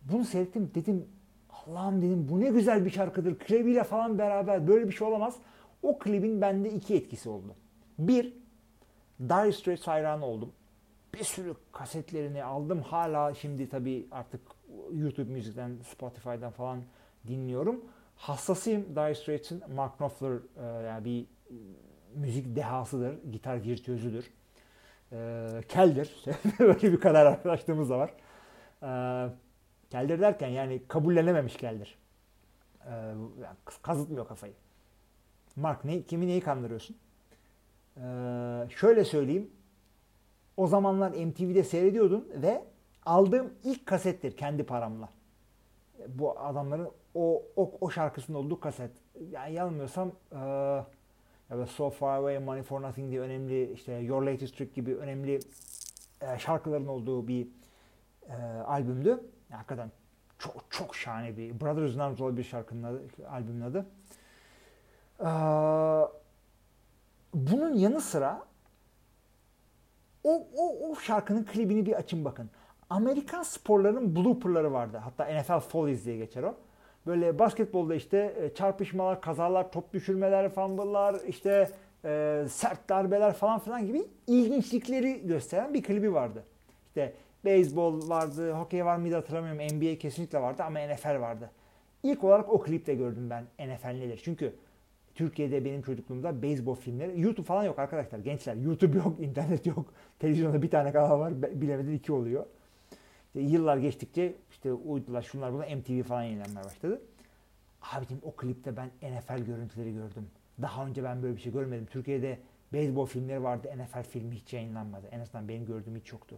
bunu 0.01 0.25
seyrettim 0.25 0.71
dedim 0.75 1.05
Allah'ım 1.49 2.01
dedim 2.01 2.27
bu 2.29 2.39
ne 2.39 2.49
güzel 2.49 2.85
bir 2.85 2.89
şarkıdır. 2.89 3.39
Klibiyle 3.39 3.83
falan 3.83 4.17
beraber 4.17 4.67
böyle 4.67 4.87
bir 4.87 4.93
şey 4.93 5.07
olamaz. 5.07 5.35
O 5.83 5.99
klibin 5.99 6.41
bende 6.41 6.69
iki 6.71 6.95
etkisi 6.95 7.29
oldu. 7.29 7.55
Bir, 7.99 8.33
Dire 9.19 9.51
Straits 9.51 9.87
hayranı 9.87 10.25
oldum. 10.25 10.51
Bir 11.13 11.23
sürü 11.23 11.53
kasetlerini 11.71 12.43
aldım. 12.43 12.81
Hala 12.81 13.33
şimdi 13.33 13.69
tabii 13.69 14.07
artık 14.11 14.41
YouTube 14.93 15.31
müzikten, 15.31 15.77
Spotify'dan 15.91 16.51
falan 16.51 16.79
dinliyorum. 17.27 17.85
Hassasıyım 18.15 18.95
Dire 18.95 19.15
Straits'in. 19.15 19.63
Mark 19.75 19.97
Knopfler 19.97 20.37
e, 20.57 20.85
yani 20.85 21.05
bir 21.05 21.25
müzik 22.15 22.55
dehasıdır, 22.55 23.31
gitar 23.31 23.63
virtüözüdür. 23.63 24.31
E, 25.11 25.49
keldir. 25.69 26.15
Böyle 26.59 26.81
bir 26.81 26.99
kadar 26.99 27.25
arkadaşlığımız 27.25 27.89
da 27.89 27.97
var. 27.97 28.13
E, 28.83 28.89
keldir 29.89 30.21
derken 30.21 30.47
yani 30.47 30.81
kabullenememiş 30.87 31.57
keldir. 31.57 31.97
E, 32.85 32.91
yani 33.41 33.57
kazıtmıyor 33.81 34.27
kafayı. 34.27 34.53
Mark 35.55 35.85
ne, 35.85 36.01
kimi 36.01 36.27
neyi 36.27 36.41
kandırıyorsun? 36.41 36.97
E, 37.97 38.01
şöyle 38.69 39.05
söyleyeyim. 39.05 39.51
O 40.57 40.67
zamanlar 40.67 41.11
MTV'de 41.11 41.63
seyrediyordum 41.63 42.25
ve 42.35 42.63
aldığım 43.05 43.53
ilk 43.63 43.85
kasettir 43.85 44.37
kendi 44.37 44.63
paramla. 44.63 45.09
Bu 46.07 46.39
adamların 46.39 46.89
o 47.15 47.43
o, 47.55 47.71
o 47.81 47.89
şarkısının 47.89 48.37
olduğu 48.37 48.59
kaset. 48.59 48.91
Yani 49.31 49.53
yanılmıyorsam 49.53 50.11
e, 50.31 50.37
ya 51.49 51.57
da 51.57 51.65
So 51.65 51.89
Far 51.89 52.17
Away, 52.17 52.39
Money 52.39 52.63
for 52.63 52.81
Nothing 52.81 53.11
diye 53.11 53.21
önemli 53.21 53.71
işte 53.71 53.93
Your 53.93 54.21
Latest 54.21 54.57
Trick 54.57 54.73
gibi 54.75 54.95
önemli 54.95 55.39
e, 56.21 56.39
şarkıların 56.39 56.87
olduğu 56.87 57.27
bir 57.27 57.47
e, 58.29 58.33
albümdü. 58.61 59.09
Yani 59.09 59.21
hakikaten 59.49 59.91
çok 60.39 60.65
çok 60.69 60.95
şahane 60.95 61.37
bir 61.37 61.59
Brothers 61.59 61.95
in 61.95 61.99
Arms 61.99 62.19
bir 62.19 62.43
şarkının 62.43 62.83
adı, 62.83 63.03
albümün 63.29 63.61
adı. 63.61 63.85
E, 65.19 65.29
bunun 67.33 67.75
yanı 67.75 68.01
sıra 68.01 68.43
o, 70.23 70.47
o, 70.55 70.89
o 70.89 70.95
şarkının 70.95 71.43
klibini 71.43 71.85
bir 71.85 71.93
açın 71.93 72.25
bakın. 72.25 72.49
Amerikan 72.89 73.43
sporlarının 73.43 74.15
blooperları 74.15 74.73
vardı. 74.73 74.97
Hatta 74.97 75.41
NFL 75.41 75.59
Follies 75.59 76.05
diye 76.05 76.17
geçer 76.17 76.43
o. 76.43 76.55
Böyle 77.07 77.39
basketbolda 77.39 77.95
işte 77.95 78.35
e, 78.41 78.53
çarpışmalar, 78.53 79.21
kazalar, 79.21 79.71
top 79.71 79.93
düşürmeler, 79.93 80.49
fumble'lar, 80.49 81.15
işte 81.27 81.69
e, 82.05 82.43
sert 82.49 82.89
darbeler 82.89 83.33
falan 83.33 83.59
filan 83.59 83.85
gibi 83.85 84.03
ilginçlikleri 84.27 85.27
gösteren 85.27 85.73
bir 85.73 85.83
klibi 85.83 86.13
vardı. 86.13 86.43
İşte 86.87 87.13
beyzbol 87.45 88.09
vardı, 88.09 88.51
hokey 88.51 88.85
var 88.85 88.97
mıydı 88.97 89.15
hatırlamıyorum. 89.15 89.77
NBA 89.77 89.97
kesinlikle 89.97 90.41
vardı 90.41 90.63
ama 90.63 90.79
NFL 90.79 91.19
vardı. 91.19 91.51
İlk 92.03 92.23
olarak 92.23 92.49
o 92.49 92.61
klipte 92.61 92.95
gördüm 92.95 93.29
ben 93.29 93.67
NFL 93.67 93.87
nedir. 93.87 94.21
Çünkü 94.23 94.53
Türkiye'de 95.15 95.65
benim 95.65 95.81
çocukluğumda 95.81 96.41
beyzbol 96.41 96.75
filmleri, 96.75 97.21
YouTube 97.21 97.45
falan 97.45 97.63
yok 97.63 97.79
arkadaşlar. 97.79 98.19
Gençler 98.19 98.55
YouTube 98.55 98.97
yok, 98.97 99.19
internet 99.19 99.65
yok. 99.65 99.85
Televizyonda 100.19 100.61
bir 100.61 100.69
tane 100.69 100.91
kanal 100.91 101.19
var, 101.19 101.41
bilemedin 101.41 101.93
iki 101.93 102.13
oluyor. 102.13 102.45
İşte 103.35 103.47
yıllar 103.47 103.77
geçtikçe 103.77 104.35
işte 104.51 104.73
uydular 104.73 105.21
şunlar 105.21 105.53
bunlar 105.53 105.75
MTV 105.75 106.03
falan 106.03 106.23
yayınlanmaya 106.23 106.65
başladı. 106.65 107.01
Abicim 107.81 108.19
o 108.23 108.31
klipte 108.31 108.77
ben 108.77 108.89
NFL 109.01 109.45
görüntüleri 109.45 109.93
gördüm. 109.93 110.27
Daha 110.61 110.85
önce 110.85 111.03
ben 111.03 111.23
böyle 111.23 111.35
bir 111.35 111.41
şey 111.41 111.51
görmedim. 111.51 111.87
Türkiye'de 111.91 112.39
beyzbol 112.73 113.05
filmleri 113.05 113.43
vardı. 113.43 113.67
NFL 113.77 114.03
filmi 114.03 114.35
hiç 114.35 114.53
yayınlanmadı. 114.53 115.07
En 115.11 115.19
azından 115.19 115.47
benim 115.47 115.65
gördüğüm 115.65 115.95
hiç 115.95 116.11
yoktu. 116.11 116.35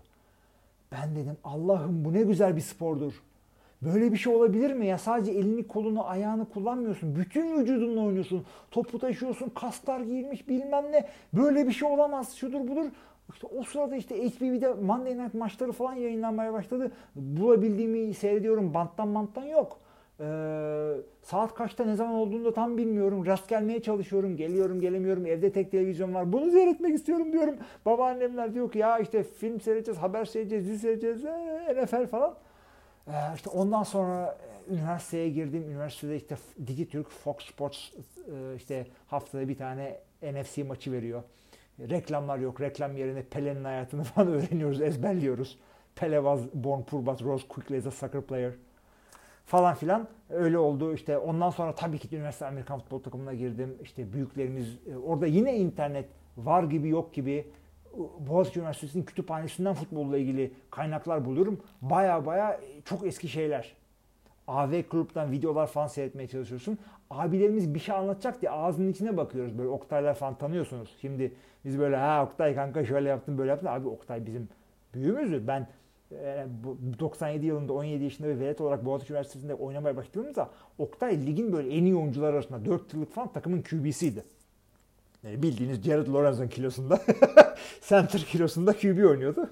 Ben 0.92 1.16
dedim 1.16 1.38
Allah'ım 1.44 2.06
bu 2.06 2.14
ne 2.14 2.22
güzel 2.22 2.56
bir 2.56 2.62
spordur. 2.62 3.24
Böyle 3.82 4.12
bir 4.12 4.18
şey 4.18 4.36
olabilir 4.36 4.74
mi 4.74 4.86
ya? 4.86 4.98
Sadece 4.98 5.32
elini, 5.32 5.68
kolunu, 5.68 6.08
ayağını 6.08 6.50
kullanmıyorsun. 6.50 7.16
Bütün 7.16 7.60
vücudunla 7.60 8.02
oynuyorsun. 8.02 8.46
Topu 8.72 9.00
taşıyorsun, 9.00 9.50
kaslar 9.50 10.00
giyilmiş 10.00 10.50
bilmem 10.50 10.92
ne. 10.92 11.10
Böyle 11.34 11.68
bir 11.68 11.74
şey 11.74 11.90
olamaz. 11.90 12.36
Şudur 12.36 12.68
budur. 12.68 12.92
İşte 13.34 13.48
o 13.48 13.64
sırada 13.64 13.96
işte 13.96 14.30
HBB'de 14.30 14.74
Monday 14.74 15.18
Night 15.18 15.34
maçları 15.34 15.72
falan 15.72 15.94
yayınlanmaya 15.94 16.54
başladı. 16.54 16.92
Bulabildiğimi 17.16 18.14
seyrediyorum. 18.14 18.74
Banttan 18.74 19.16
banttan 19.16 19.44
yok. 19.44 19.80
Ee, 20.20 20.94
saat 21.24 21.56
kaçta 21.56 21.86
ne 21.86 21.96
zaman 21.96 22.14
olduğunu 22.16 22.46
da 22.46 22.54
tam 22.54 22.78
bilmiyorum. 22.78 23.26
Rast 23.26 23.50
gelmeye 23.50 23.82
çalışıyorum. 23.82 24.38
Geliyorum 24.38 24.82
gelemiyorum. 24.82 25.26
Evde 25.26 25.52
tek 25.52 25.72
televizyon 25.72 26.14
var. 26.14 26.34
Bunu 26.34 26.52
seyretmek 26.52 26.96
istiyorum 26.96 27.34
diyorum. 27.34 27.56
Babaannemler 27.86 28.54
diyor 28.54 28.72
ki 28.72 28.80
ya 28.80 29.00
işte 29.00 29.24
film 29.24 29.62
seyredeceğiz, 29.62 30.02
haber 30.02 30.26
seyredeceğiz, 30.26 30.68
dizi 30.68 30.80
seyredeceğiz, 30.80 31.26
ee, 31.26 31.84
NFL 31.84 32.08
falan. 32.08 32.36
Ee, 33.08 33.12
işte 33.36 33.50
ondan 33.50 33.84
sonra 33.84 34.38
e, 34.70 34.74
üniversiteye 34.74 35.30
girdim. 35.30 35.64
Üniversitede 35.70 36.16
işte 36.16 36.38
Digitürk, 36.68 37.10
Fox 37.10 37.36
Sports 37.38 37.78
e, 37.94 38.56
işte 38.56 38.88
haftada 39.08 39.48
bir 39.48 39.58
tane 39.58 40.00
NFC 40.22 40.64
maçı 40.64 40.92
veriyor. 40.92 41.24
Reklamlar 41.80 42.38
yok. 42.38 42.62
Reklam 42.62 42.98
yerine 42.98 43.24
Pele'nin 43.24 43.64
hayatını 43.64 44.04
falan 44.16 44.28
öğreniyoruz, 44.28 44.82
ezberliyoruz. 44.82 45.60
Pele 45.96 46.16
was 46.16 46.42
born 46.54 46.82
poor 46.82 47.06
but 47.06 47.24
rose 47.24 47.48
quickly 47.48 47.78
as 47.78 47.88
a 47.88 47.92
soccer 47.92 48.22
player 48.22 48.52
falan 49.46 49.76
filan 49.76 50.08
öyle 50.30 50.58
oldu. 50.58 50.94
İşte 50.94 51.18
ondan 51.18 51.50
sonra 51.50 51.76
tabii 51.76 51.98
ki 51.98 52.16
üniversite 52.16 52.46
Amerikan 52.46 52.80
futbol 52.80 53.00
takımına 53.00 53.34
girdim. 53.34 53.78
İşte 53.84 54.14
büyüklerimiz 54.14 54.78
e, 54.92 54.98
orada 54.98 55.28
yine 55.28 55.58
internet 55.58 56.06
var 56.38 56.64
gibi 56.64 56.90
yok 56.90 57.14
gibi 57.14 57.48
Boğaziçi 58.20 58.60
Üniversitesi'nin 58.60 59.04
kütüphanesinden 59.04 59.74
futbolla 59.74 60.18
ilgili 60.18 60.52
kaynaklar 60.72 61.26
buluyorum. 61.26 61.60
Baya 61.82 62.26
baya 62.26 62.60
çok 62.86 63.06
eski 63.08 63.28
şeyler. 63.28 63.76
AV 64.48 64.82
Club'dan 64.92 65.32
videolar 65.32 65.68
falan 65.68 65.88
seyretmeye 65.88 66.28
çalışıyorsun. 66.28 66.78
Abilerimiz 67.10 67.74
bir 67.74 67.80
şey 67.80 67.96
anlatacak 67.96 68.42
diye 68.42 68.52
ağzının 68.52 68.92
içine 68.92 69.18
bakıyoruz. 69.18 69.58
Böyle 69.58 69.70
Oktaylar 69.70 70.14
falan 70.14 70.38
tanıyorsunuz. 70.38 70.96
Şimdi 71.02 71.34
biz 71.66 71.80
böyle 71.80 71.96
ha 71.96 72.26
Oktay 72.26 72.56
kanka 72.56 72.86
şöyle 72.86 73.10
yaptım 73.10 73.38
böyle 73.38 73.50
yaptım. 73.50 73.70
Abi 73.70 73.88
Oktay 73.88 74.26
bizim 74.26 74.50
büyüğümüzdür. 74.94 75.48
Ben 75.48 75.68
97 77.00 77.46
e, 77.46 77.48
yılında 77.48 77.74
17 77.74 78.04
yaşında 78.04 78.28
bir 78.28 78.40
velet 78.40 78.62
olarak 78.62 78.86
Boğaziçi 78.86 79.14
Üniversitesi'nde 79.14 79.54
oynamaya 79.54 79.98
başladığımızda 79.98 80.50
Oktay 80.78 81.26
ligin 81.26 81.54
böyle 81.54 81.70
en 81.70 81.84
iyi 81.84 81.96
oyuncular 81.96 82.34
arasında 82.34 82.66
4 82.66 82.94
yıllık 82.94 83.14
falan 83.14 83.34
takımın 83.34 83.62
QB'siydi. 83.62 84.24
Yani 85.24 85.44
bildiğiniz 85.44 85.84
Jared 85.84 86.08
Lorenz'ın 86.08 86.48
kilosunda 86.48 87.00
center 87.82 88.22
kilosunda 88.22 88.74
QB 88.74 89.06
oynuyordu. 89.10 89.50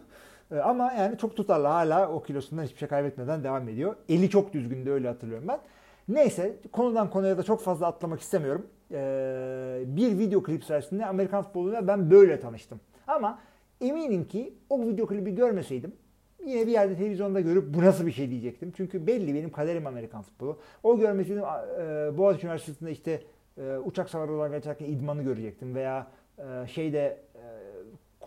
E, 0.51 0.56
ama 0.56 0.93
yani 0.93 1.18
çok 1.18 1.36
tutarlı 1.36 1.68
hala 1.68 2.10
o 2.10 2.24
kilosundan 2.24 2.64
hiçbir 2.64 2.78
şey 2.78 2.88
kaybetmeden 2.88 3.43
devam 3.43 3.70
ediyor. 3.70 3.95
Eli 4.10 4.30
çok 4.30 4.53
düzgündü 4.53 4.91
öyle 4.91 5.08
hatırlıyorum 5.08 5.47
ben. 5.47 5.60
Neyse 6.08 6.56
konudan 6.72 7.10
konuya 7.10 7.38
da 7.38 7.43
çok 7.43 7.62
fazla 7.62 7.88
atlamak 7.88 8.20
istemiyorum. 8.20 8.68
Ee, 8.91 9.84
bir 9.88 10.20
video 10.20 10.43
klip 10.43 10.64
sayesinde 10.64 11.06
Amerikan 11.06 11.43
futboluyla 11.43 11.88
ben 11.88 12.12
böyle 12.12 12.39
tanıştım. 12.39 12.80
Ama 13.08 13.39
eminim 13.82 14.28
ki 14.28 14.53
o 14.70 14.82
video 14.82 15.08
klibi 15.08 15.36
görmeseydim 15.36 15.93
yine 16.45 16.68
bir 16.68 16.72
yerde 16.72 16.95
televizyonda 16.95 17.41
görüp 17.41 17.74
bu 17.74 17.82
nasıl 17.82 18.06
bir 18.06 18.12
şey 18.12 18.30
diyecektim. 18.30 18.74
Çünkü 18.78 19.08
belli 19.08 19.36
benim 19.36 19.51
kaderim 19.51 19.88
Amerikan 19.88 20.22
futbolu. 20.22 20.60
O 20.84 20.97
görmeseydim 20.97 21.43
e, 21.43 22.18
Boğaziçi 22.18 22.45
Üniversitesi'nde 22.45 22.91
işte 22.91 23.22
e, 23.58 23.78
uçak 23.78 24.10
savarı 24.10 24.34
olarak 24.34 24.51
geçerken 24.51 24.86
idmanı 24.86 25.24
görecektim 25.24 25.76
veya 25.76 26.08
e, 26.38 26.68
şeyde 26.68 27.18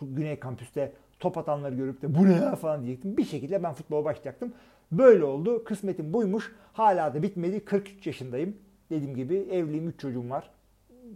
Güney 0.03 0.39
Kampüs'te 0.39 0.93
top 1.21 1.39
atanları 1.39 1.75
görüp 1.75 2.03
de 2.03 2.15
bu 2.15 2.29
ne 2.29 2.35
ya 2.35 2.57
falan 2.57 2.83
diyecektim. 2.83 3.17
Bir 3.17 3.25
şekilde 3.25 3.63
ben 3.63 3.75
futbola 3.75 4.05
başlayacaktım. 4.05 4.53
Böyle 4.93 5.25
oldu. 5.25 5.65
Kısmetim 5.65 6.13
buymuş. 6.13 6.53
Hala 6.73 7.15
da 7.15 7.23
bitmedi. 7.23 7.65
43 7.65 8.07
yaşındayım. 8.07 8.57
Dediğim 8.91 9.15
gibi 9.15 9.37
evliyim. 9.37 9.89
3 9.89 10.01
çocuğum 10.01 10.31
var. 10.31 10.51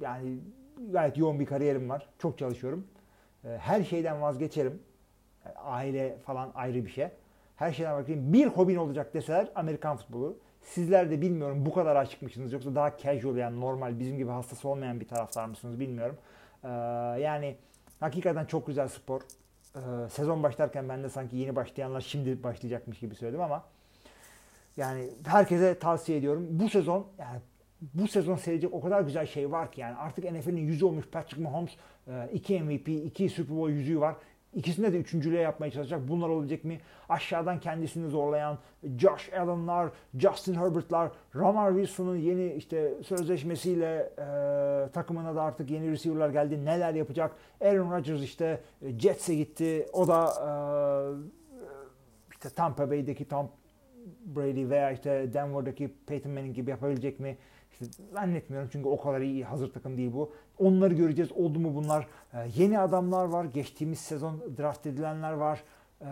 Yani 0.00 0.38
gayet 0.90 1.18
yoğun 1.18 1.40
bir 1.40 1.46
kariyerim 1.46 1.88
var. 1.88 2.08
Çok 2.18 2.38
çalışıyorum. 2.38 2.86
Her 3.42 3.84
şeyden 3.84 4.22
vazgeçerim. 4.22 4.82
Aile 5.56 6.16
falan 6.26 6.52
ayrı 6.54 6.84
bir 6.84 6.90
şey. 6.90 7.08
Her 7.56 7.72
şeyden 7.72 7.94
vazgeçerim. 7.94 8.32
Bir 8.32 8.46
hobin 8.46 8.76
olacak 8.76 9.14
deseler 9.14 9.48
Amerikan 9.54 9.96
futbolu. 9.96 10.38
Sizler 10.62 11.10
de 11.10 11.20
bilmiyorum 11.20 11.66
bu 11.66 11.74
kadar 11.74 11.96
aşık 11.96 12.22
mısınız 12.22 12.52
yoksa 12.52 12.74
daha 12.74 12.96
casual 12.98 13.36
yani 13.36 13.60
normal 13.60 13.98
bizim 13.98 14.16
gibi 14.16 14.30
hastası 14.30 14.68
olmayan 14.68 15.00
bir 15.00 15.08
taraftar 15.08 15.46
mısınız 15.46 15.80
bilmiyorum. 15.80 16.16
yani 17.22 17.56
hakikaten 18.00 18.44
çok 18.44 18.66
güzel 18.66 18.88
spor. 18.88 19.20
Sezon 20.10 20.42
başlarken 20.42 20.88
ben 20.88 21.02
de 21.02 21.08
sanki 21.08 21.36
yeni 21.36 21.56
başlayanlar 21.56 22.00
şimdi 22.00 22.42
başlayacakmış 22.42 22.98
gibi 22.98 23.14
söyledim 23.14 23.40
ama 23.40 23.64
yani 24.76 25.10
herkese 25.26 25.78
tavsiye 25.78 26.18
ediyorum. 26.18 26.46
Bu 26.50 26.68
sezon 26.68 27.06
yani 27.18 27.40
bu 27.94 28.08
sezon 28.08 28.36
seyredecek 28.36 28.74
o 28.74 28.80
kadar 28.80 29.00
güzel 29.00 29.26
şey 29.26 29.50
var 29.50 29.72
ki 29.72 29.80
yani 29.80 29.96
artık 29.96 30.32
NFL'in 30.32 30.56
yüzü 30.56 30.84
olmuş 30.84 31.06
Patrick 31.12 31.42
Mahomes 31.42 31.70
2 32.32 32.60
MVP, 32.60 32.88
2 32.88 33.28
Super 33.28 33.56
Bowl 33.56 33.70
yüzüğü 33.70 34.00
var. 34.00 34.14
İkisinde 34.54 34.92
de 34.92 34.98
üçüncülüğe 34.98 35.40
yapmaya 35.40 35.70
çalışacak. 35.70 36.00
Bunlar 36.08 36.28
olabilecek 36.28 36.64
mi? 36.64 36.80
Aşağıdan 37.08 37.60
kendisini 37.60 38.10
zorlayan 38.10 38.58
Josh 38.98 39.32
Allen'lar, 39.32 39.90
Justin 40.18 40.54
Herbert'lar, 40.54 41.10
Ramar 41.36 41.70
Wilson'ın 41.70 42.16
yeni 42.16 42.52
işte 42.52 42.94
sözleşmesiyle 43.02 44.12
e, 44.18 44.92
takımına 44.92 45.34
da 45.34 45.42
artık 45.42 45.70
yeni 45.70 45.90
receiver'lar 45.90 46.30
geldi. 46.30 46.64
Neler 46.64 46.94
yapacak? 46.94 47.36
Aaron 47.60 47.92
Rodgers 47.92 48.22
işte 48.22 48.60
Jets'e 48.98 49.34
gitti. 49.34 49.86
O 49.92 50.08
da 50.08 50.24
e, 50.24 50.50
işte 52.30 52.48
Tampa 52.48 52.90
Bay'deki 52.90 53.28
Tom 53.28 53.50
Brady 54.24 54.70
veya 54.70 54.90
işte 54.90 55.30
Denver'daki 55.32 55.94
Peyton 56.06 56.32
Manning 56.32 56.56
gibi 56.56 56.70
yapabilecek 56.70 57.20
mi? 57.20 57.36
İşte 57.72 57.84
zannetmiyorum 58.12 58.68
çünkü 58.72 58.88
o 58.88 59.00
kadar 59.00 59.20
iyi 59.20 59.44
hazır 59.44 59.72
takım 59.72 59.96
değil 59.96 60.12
bu. 60.12 60.32
Onları 60.58 60.94
göreceğiz. 60.94 61.32
Oldu 61.32 61.58
mu 61.58 61.74
bunlar? 61.74 62.06
Ee, 62.34 62.38
yeni 62.54 62.78
adamlar 62.78 63.24
var. 63.24 63.44
Geçtiğimiz 63.44 63.98
sezon 63.98 64.42
draft 64.58 64.86
edilenler 64.86 65.32
var. 65.32 65.64
Ee, 66.00 66.04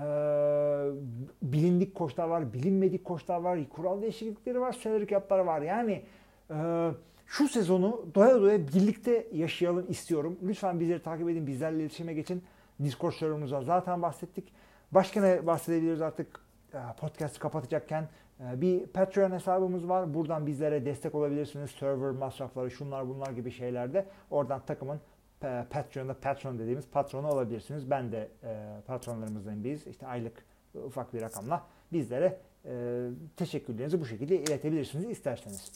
bilindik 1.42 1.94
koçlar 1.94 2.28
var. 2.28 2.52
Bilinmedik 2.52 3.04
koçlar 3.04 3.40
var. 3.40 3.68
Kural 3.68 4.02
değişiklikleri 4.02 4.61
var. 4.61 4.72
Salary 4.72 5.06
cap'lar 5.06 5.38
var. 5.38 5.62
Yani 5.62 6.02
e, 6.50 6.90
şu 7.26 7.48
sezonu 7.48 8.06
doya 8.14 8.40
doya 8.40 8.68
birlikte 8.68 9.26
yaşayalım 9.32 9.86
istiyorum. 9.88 10.38
Lütfen 10.42 10.80
bizleri 10.80 11.02
takip 11.02 11.28
edin. 11.28 11.46
Bizlerle 11.46 11.80
iletişime 11.80 12.14
geçin. 12.14 12.44
Discord 12.82 13.12
serverımızdan 13.12 13.62
zaten 13.62 14.02
bahsettik. 14.02 14.52
Başka 14.92 15.20
ne 15.20 15.46
bahsedebiliriz 15.46 16.02
artık 16.02 16.40
e, 16.74 16.78
podcast'ı 17.00 17.40
kapatacakken? 17.40 18.08
Ee, 18.41 18.61
bir 18.61 18.86
Patreon 18.86 19.30
hesabımız 19.30 19.88
var. 19.88 20.14
Buradan 20.14 20.47
bizlere 20.47 20.84
destek 20.84 21.14
olabilirsiniz. 21.14 21.70
Server 21.70 22.11
masrafları, 22.11 22.70
şunlar 22.70 23.09
bunlar 23.09 23.32
gibi 23.32 23.51
şeylerde. 23.51 24.07
Oradan 24.30 24.61
takımın 24.66 25.01
e, 25.45 25.64
Patreon'da 25.70 26.14
patron 26.14 26.59
dediğimiz 26.59 26.88
patronu 26.88 27.28
olabilirsiniz. 27.28 27.91
Ben 27.91 28.12
de 28.12 28.28
e, 28.45 28.80
patronlarımızdan 28.86 29.64
biz. 29.64 29.86
İşte 29.86 30.07
aylık 30.07 30.45
ufak 30.74 31.14
bir 31.14 31.20
rakamla 31.20 31.66
bizlere 31.93 32.38
e, 32.64 33.07
teşekkürlerinizi 33.36 34.01
bu 34.01 34.07
şekilde 34.07 34.43
iletebilirsiniz 34.43 35.11
isterseniz. 35.11 35.72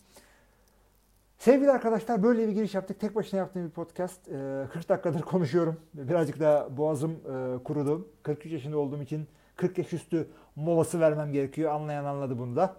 Sevgili 1.38 1.70
arkadaşlar 1.70 2.22
böyle 2.22 2.48
bir 2.48 2.52
giriş 2.52 2.74
yaptık. 2.74 3.00
Tek 3.00 3.14
başına 3.14 3.40
yaptığım 3.40 3.64
bir 3.66 3.70
podcast. 3.70 4.24
40 4.24 4.88
dakikadır 4.88 5.22
konuşuyorum. 5.22 5.80
Birazcık 5.94 6.40
da 6.40 6.68
boğazım 6.76 7.20
kurudu. 7.64 8.08
43 8.22 8.52
yaşında 8.52 8.78
olduğum 8.78 9.02
için 9.02 9.26
40 9.56 9.78
yaş 9.78 9.92
üstü 9.92 10.28
molası 10.56 11.00
vermem 11.00 11.32
gerekiyor. 11.32 11.72
Anlayan 11.72 12.04
anladı 12.04 12.38
bunu 12.38 12.56
da. 12.56 12.76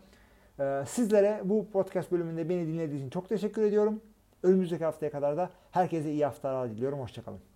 Ee, 0.59 0.83
sizlere 0.87 1.41
bu 1.43 1.69
podcast 1.71 2.11
bölümünde 2.11 2.49
beni 2.49 2.67
dinlediğiniz 2.67 3.01
için 3.01 3.09
çok 3.09 3.29
teşekkür 3.29 3.61
ediyorum. 3.61 4.01
Önümüzdeki 4.43 4.85
haftaya 4.85 5.11
kadar 5.11 5.37
da 5.37 5.49
herkese 5.71 6.11
iyi 6.11 6.25
haftalar 6.25 6.69
diliyorum. 6.69 6.99
Hoşçakalın. 6.99 7.54